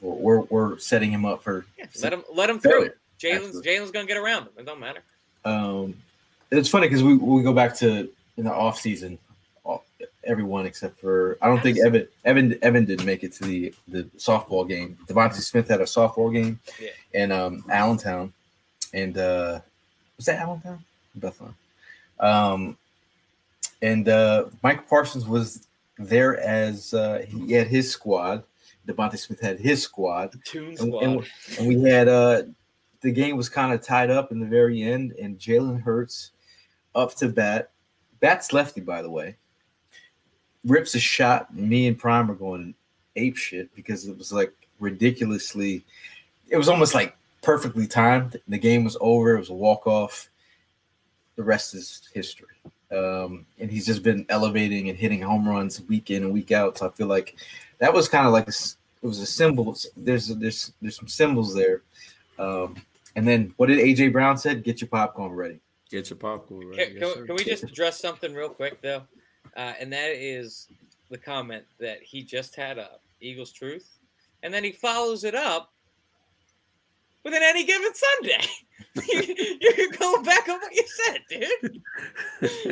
[0.00, 1.64] we're we're, we're setting him up for.
[1.78, 2.90] Yeah, let him let him through.
[3.20, 4.48] Jalen's Jalen's gonna get around him.
[4.58, 5.00] It don't matter.
[5.44, 5.94] Um,
[6.50, 9.18] it's funny because we we go back to in the off season,
[9.64, 9.84] all-
[10.24, 14.04] everyone except for I don't think Evan Evan Evan didn't make it to the the
[14.18, 14.98] softball game.
[15.06, 16.90] DeVonta Smith had a softball game Yeah.
[17.14, 18.32] in um, Allentown,
[18.92, 19.60] and uh,
[20.16, 20.84] was that Allentown?
[21.14, 21.54] Bethlehem.
[22.20, 22.76] Um,
[23.82, 25.66] and uh, Mike Parsons was
[25.98, 28.42] there as uh, he had his squad.
[28.86, 30.34] DeVonta Smith had his squad.
[30.54, 31.02] And, squad.
[31.02, 31.26] and-
[31.58, 32.42] and we had uh
[33.06, 36.32] the game was kind of tied up in the very end, and Jalen Hurts
[36.92, 37.70] up to bat.
[38.18, 39.36] Bat's lefty, by the way.
[40.64, 41.54] Rips a shot.
[41.54, 42.74] Me and Prime are going
[43.14, 45.84] ape shit because it was like ridiculously.
[46.48, 48.40] It was almost like perfectly timed.
[48.48, 49.36] The game was over.
[49.36, 50.28] It was a walk off.
[51.36, 52.56] The rest is history.
[52.90, 56.78] Um, and he's just been elevating and hitting home runs week in and week out.
[56.78, 57.36] So I feel like
[57.78, 58.52] that was kind of like a,
[59.02, 59.76] it was a symbol.
[59.96, 61.82] There's there's there's some symbols there.
[62.36, 62.76] Um,
[63.16, 64.62] and then what did AJ Brown said?
[64.62, 65.58] Get your popcorn ready.
[65.90, 66.84] get your popcorn ready.
[66.86, 67.26] Can, Yes, can- sir.
[67.26, 69.02] can we just address something real quick though?
[69.56, 70.68] Uh, and that is
[71.10, 73.98] the comment that he just had up, Eagles Truth,
[74.42, 75.72] and then he follows it up
[77.24, 78.44] with an any given Sunday.
[79.08, 81.82] You're going back on what you said, dude.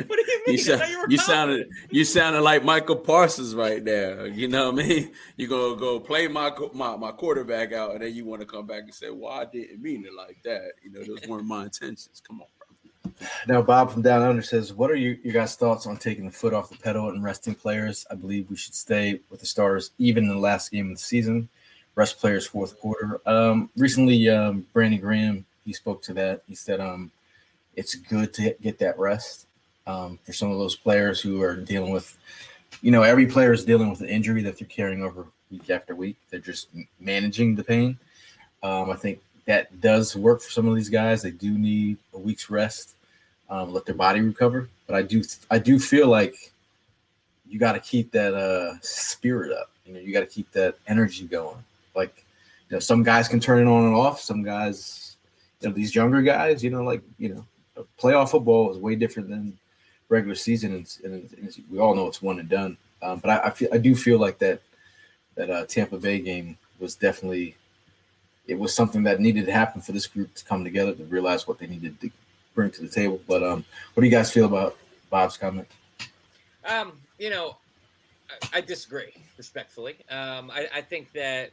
[0.07, 0.55] What do you mean?
[0.55, 4.27] You, sound, you you sounded you sounded like Micah Parsons right there.
[4.27, 5.11] You know what I mean?
[5.37, 8.65] You're gonna go play my my, my quarterback out, and then you want to come
[8.65, 11.63] back and say, "Well, I didn't mean it like that." You know, those weren't my
[11.63, 12.21] intentions.
[12.27, 13.11] Come on, bro.
[13.47, 16.31] Now, Bob from Down Under says, "What are your, your guys' thoughts on taking the
[16.31, 18.05] foot off the pedal and resting players?
[18.09, 21.03] I believe we should stay with the starters even in the last game of the
[21.03, 21.49] season.
[21.95, 26.43] Rest players fourth quarter." Um, recently, um, Brandon Graham he spoke to that.
[26.47, 27.11] He said, um,
[27.75, 29.47] "It's good to get that rest
[29.87, 32.17] um, for some of those players who are dealing with,
[32.81, 35.95] you know, every player is dealing with an injury that they're carrying over week after
[35.95, 36.17] week.
[36.29, 37.97] They're just managing the pain.
[38.63, 41.21] Um, I think that does work for some of these guys.
[41.21, 42.95] They do need a week's rest."
[43.49, 44.69] um, let their body recover.
[44.87, 46.51] But I do I do feel like
[47.47, 49.71] you got to keep that uh, spirit up.
[49.85, 51.63] You know, you got to keep that energy going.
[51.95, 52.25] Like,
[52.69, 54.19] you know, some guys can turn it on and off.
[54.19, 55.14] Some guys,
[55.61, 59.29] you know, these younger guys, you know, like you know, playoff football is way different
[59.29, 59.57] than
[60.09, 62.77] regular season, and, and and we all know it's one and done.
[63.01, 64.61] Um, but I, I feel I do feel like that
[65.35, 67.55] that uh, Tampa Bay game was definitely
[68.47, 71.47] it was something that needed to happen for this group to come together to realize
[71.47, 72.09] what they needed to
[72.53, 73.19] bring to the table.
[73.27, 74.77] But um, what do you guys feel about
[75.09, 75.67] Bob's comment?
[76.67, 77.57] Um, you know,
[78.29, 79.95] I, I disagree respectfully.
[80.09, 81.51] Um, I, I think that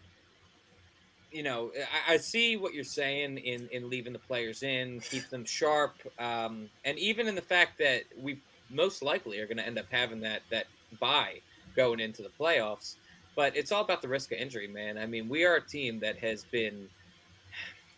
[1.32, 1.72] you know,
[2.08, 5.94] I, I, see what you're saying in in leaving the players in, keep them sharp,
[6.18, 8.38] um, and even in the fact that we
[8.70, 10.66] most likely are going to end up having that that
[11.00, 11.40] buy
[11.74, 12.96] going into the playoffs.
[13.34, 14.98] But it's all about the risk of injury, man.
[14.98, 16.88] I mean, we are a team that has been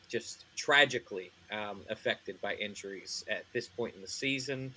[0.09, 4.73] just tragically um, affected by injuries at this point in the season,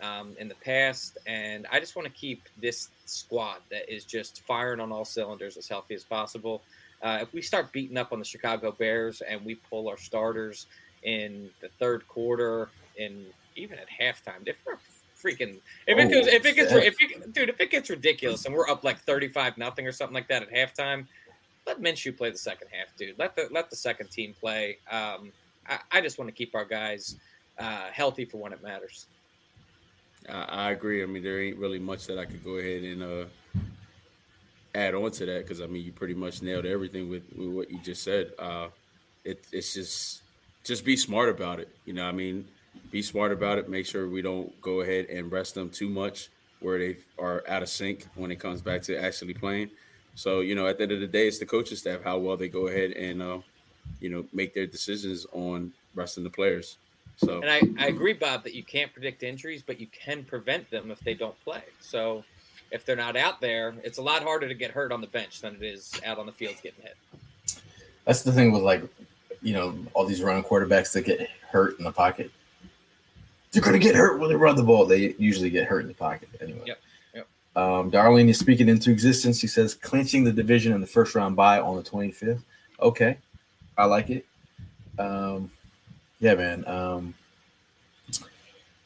[0.00, 4.42] um, in the past, and I just want to keep this squad that is just
[4.46, 6.62] firing on all cylinders as healthy as possible.
[7.02, 10.66] Uh, if we start beating up on the Chicago Bears and we pull our starters
[11.04, 12.68] in the third quarter
[12.98, 13.24] and
[13.56, 14.78] even at halftime, if we're
[15.20, 18.54] freaking if it goes if it gets if it, dude if it gets ridiculous and
[18.54, 21.06] we're up like thirty five nothing or something like that at halftime,
[21.66, 23.18] let Minshew play the second half, dude.
[23.18, 24.78] Let the let the second team play.
[24.90, 25.32] Um,
[25.68, 27.16] I, I just want to keep our guys
[27.58, 29.06] uh, healthy for when it matters.
[30.28, 31.02] I, I agree.
[31.02, 33.24] I mean, there ain't really much that I could go ahead and uh,
[34.74, 37.70] add on to that because I mean you pretty much nailed everything with, with what
[37.70, 38.32] you just said.
[38.38, 38.68] Uh,
[39.24, 40.22] it, it's just
[40.64, 41.68] just be smart about it.
[41.84, 42.46] You know, I mean,
[42.90, 43.68] be smart about it.
[43.68, 47.62] Make sure we don't go ahead and rest them too much where they are out
[47.62, 49.70] of sync when it comes back to actually playing.
[50.14, 52.36] So you know, at the end of the day, it's the coaching staff how well
[52.36, 53.38] they go ahead and uh,
[54.00, 56.78] you know make their decisions on resting the players.
[57.16, 60.70] So and I, I agree, Bob, that you can't predict injuries, but you can prevent
[60.70, 61.62] them if they don't play.
[61.80, 62.24] So
[62.70, 65.40] if they're not out there, it's a lot harder to get hurt on the bench
[65.40, 66.96] than it is out on the field getting hit.
[68.04, 68.82] That's the thing with like,
[69.42, 72.30] you know, all these running quarterbacks that get hurt in the pocket.
[73.52, 74.84] They're going to get hurt when they run the ball.
[74.84, 76.62] They usually get hurt in the pocket anyway.
[76.66, 76.80] Yep.
[77.14, 77.26] Yep.
[77.56, 79.38] Um, Darlene is speaking into existence.
[79.38, 82.42] She says clinching the division in the first round bye on the 25th.
[82.80, 83.16] Okay.
[83.76, 84.26] I like it.
[84.98, 85.50] Um,
[86.20, 86.66] yeah, man.
[86.66, 87.14] Um,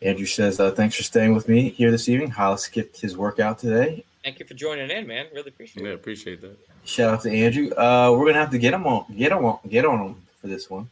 [0.02, 2.30] Andrew says, uh, thanks for staying with me here this evening.
[2.30, 4.04] Hollis skipped his workout today.
[4.24, 5.26] Thank you for joining in, man.
[5.32, 5.90] Really appreciate yeah, it.
[5.90, 6.58] Yeah, appreciate that.
[6.84, 7.70] Shout out to Andrew.
[7.70, 10.48] Uh, we're gonna have to get him on, get him on, get on him for
[10.48, 10.88] this one.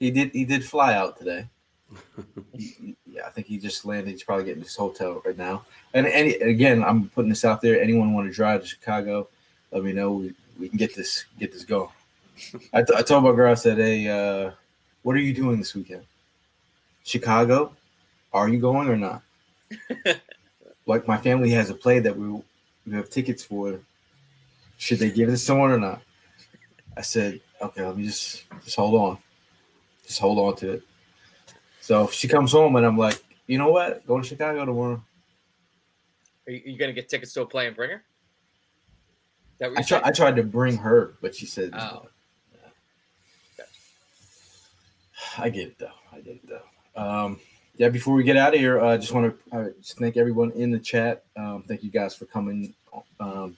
[0.00, 1.46] He did, he did fly out today.
[2.56, 4.10] he, yeah, I think he just landed.
[4.10, 5.64] He's probably getting his hotel right now.
[5.94, 7.80] And any again, I'm putting this out there.
[7.80, 9.28] Anyone want to drive to Chicago?
[9.70, 10.12] Let me know.
[10.12, 11.90] We, we can get this get this going.
[12.72, 14.52] I, t- I told my girl, I said, "Hey, uh,
[15.02, 16.04] what are you doing this weekend?
[17.04, 17.72] Chicago?
[18.32, 19.22] Are you going or not?
[20.86, 22.28] like my family has a play that we
[22.86, 23.80] we have tickets for.
[24.78, 26.00] Should they give it to someone or not?
[26.96, 29.18] I said, okay, let me just just hold on,
[30.06, 30.82] just hold on to it.
[31.80, 35.02] So she comes home and I'm like, you know what, go to Chicago tomorrow.
[36.46, 38.02] Are you, you gonna get tickets to a play and bring her?
[39.60, 42.06] I, try, I tried to bring her, but she said, oh.
[43.58, 43.64] no.
[45.36, 45.90] I get it though.
[46.12, 47.00] I get it though.
[47.00, 47.40] Um,
[47.78, 50.16] yeah, before we get out of here, I uh, just want to uh, just thank
[50.16, 51.22] everyone in the chat.
[51.36, 52.74] Um, thank you guys for coming
[53.20, 53.56] um,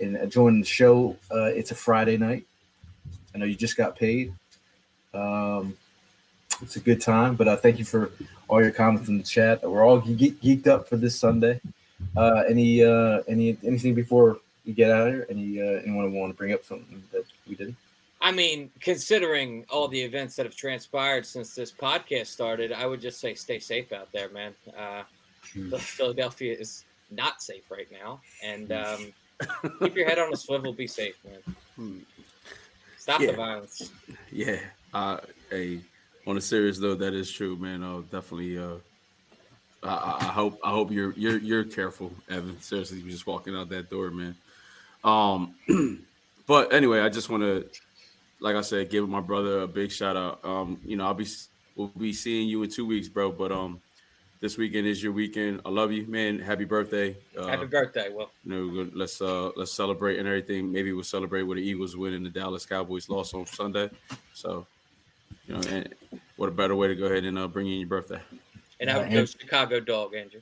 [0.00, 1.16] and joining the show.
[1.30, 2.44] Uh, it's a Friday night.
[3.34, 4.34] I know you just got paid.
[5.14, 5.74] Um,
[6.60, 8.12] it's a good time, but uh, thank you for
[8.46, 9.62] all your comments in the chat.
[9.62, 11.62] We're all ge- geeked up for this Sunday.
[12.14, 15.26] Uh, any uh, any anything before we get out of here?
[15.30, 17.76] Any uh, anyone want to bring up something that we didn't?
[18.20, 23.00] I mean, considering all the events that have transpired since this podcast started, I would
[23.00, 24.54] just say stay safe out there, man.
[24.76, 25.02] Uh,
[25.78, 29.12] Philadelphia is not safe right now, and um,
[29.82, 30.72] keep your head on a swivel.
[30.72, 31.56] Be safe, man.
[31.76, 31.98] Hmm.
[32.98, 33.26] Stop yeah.
[33.28, 33.90] the violence.
[34.30, 34.60] Yeah.
[34.92, 35.18] Uh,
[35.50, 35.80] hey,
[36.26, 37.82] on a serious though, that is true, man.
[37.82, 38.58] Uh, definitely.
[38.58, 38.76] Uh,
[39.82, 42.60] I, I, hope I hope you're you're you're careful, Evan.
[42.60, 44.36] Seriously, you're just walking out that door, man.
[45.02, 45.54] Um,
[46.46, 47.66] but anyway, I just want to
[48.40, 50.44] like I said, give my brother a big shout out.
[50.44, 51.26] Um, you know, I'll be
[51.76, 53.30] we'll be seeing you in two weeks, bro.
[53.30, 53.80] But um,
[54.40, 55.60] this weekend is your weekend.
[55.64, 56.38] I love you, man.
[56.38, 57.16] Happy birthday.
[57.36, 58.30] Uh, Happy birthday, Will.
[58.44, 60.72] You know, let's uh let's celebrate and everything.
[60.72, 63.90] Maybe we'll celebrate with the Eagles win and the Dallas Cowboys loss on Sunday.
[64.32, 64.66] So,
[65.46, 65.94] you know, and
[66.36, 68.20] what a better way to go ahead and uh, bring in your birthday.
[68.80, 70.40] And I would go Chicago dog, Andrew.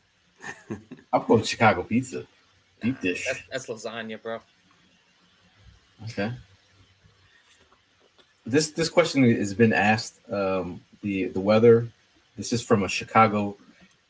[1.12, 2.24] I'm going Chicago pizza,
[2.80, 3.26] deep dish.
[3.26, 4.38] That's, that's lasagna, bro.
[6.04, 6.32] Okay
[8.48, 10.20] this this question has been asked.
[10.32, 11.88] Um, the the weather.
[12.36, 13.56] This is from a Chicago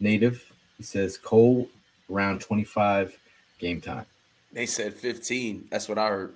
[0.00, 0.44] native.
[0.76, 1.68] He says cold
[2.10, 3.18] around 25
[3.58, 4.04] game time.
[4.52, 5.68] They said 15.
[5.70, 6.34] That's what I heard.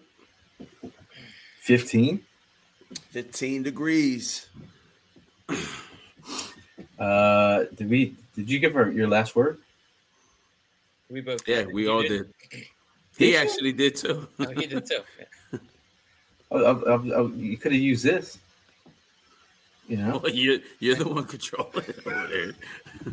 [1.60, 2.22] 15?
[3.10, 4.48] 15 degrees.
[6.98, 9.58] Uh did we did you give her your last word?
[11.10, 12.32] We both Yeah, we all did.
[12.50, 12.64] did.
[13.18, 14.28] He actually did too.
[14.38, 15.00] oh, he did too.
[15.52, 15.58] Yeah.
[16.52, 18.38] I, I, I, you could have used this.
[19.88, 22.52] You know, well, you're you're the one controlling it over there.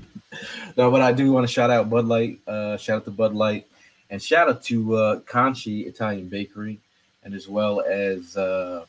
[0.78, 2.40] no, but I do want to shout out Bud Light.
[2.48, 3.68] Uh, shout out to Bud Light,
[4.10, 6.80] and shout out to uh, Conchi Italian Bakery,
[7.24, 8.86] and as well as uh,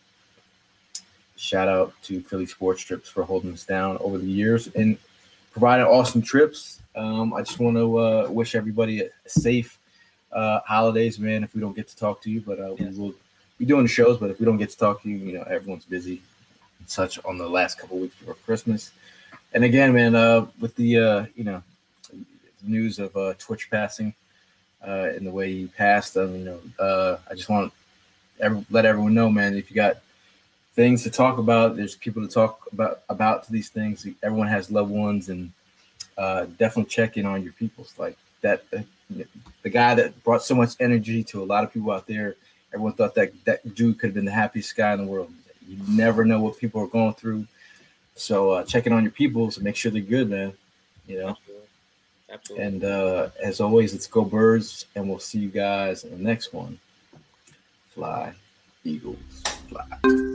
[1.36, 4.98] shout out to Philly Sports Trips for holding us down over the years and
[5.52, 6.80] providing awesome trips.
[6.94, 9.78] Um, I just want to uh, wish everybody a safe
[10.32, 11.42] uh, holidays, man.
[11.42, 13.14] If we don't get to talk to you, but uh, we will
[13.60, 14.16] be doing shows.
[14.16, 16.22] But if we don't get to talk to you, you know, everyone's busy
[16.86, 18.90] such on the last couple weeks before Christmas.
[19.52, 21.62] And again, man, uh, with the uh, you know
[22.64, 24.14] news of uh, Twitch passing
[24.84, 27.72] uh, and the way he passed, um, you know, uh, I just want
[28.70, 29.98] let everyone know, man, if you got
[30.74, 34.06] things to talk about, there's people to talk about about these things.
[34.22, 35.52] Everyone has loved ones, and
[36.16, 37.92] uh, definitely check in on your peoples.
[37.98, 42.06] Like that, the guy that brought so much energy to a lot of people out
[42.06, 42.36] there.
[42.72, 45.32] Everyone thought that that dude could have been the happiest guy in the world.
[45.66, 47.46] You never know what people are going through.
[48.14, 50.52] So uh, checking on your peoples and make sure they're good, man.
[51.06, 51.36] You know.
[52.32, 52.64] Absolutely.
[52.64, 56.52] And uh, as always, let's go birds, and we'll see you guys in the next
[56.52, 56.78] one.
[57.88, 58.32] Fly,
[58.84, 60.29] Eagles, fly.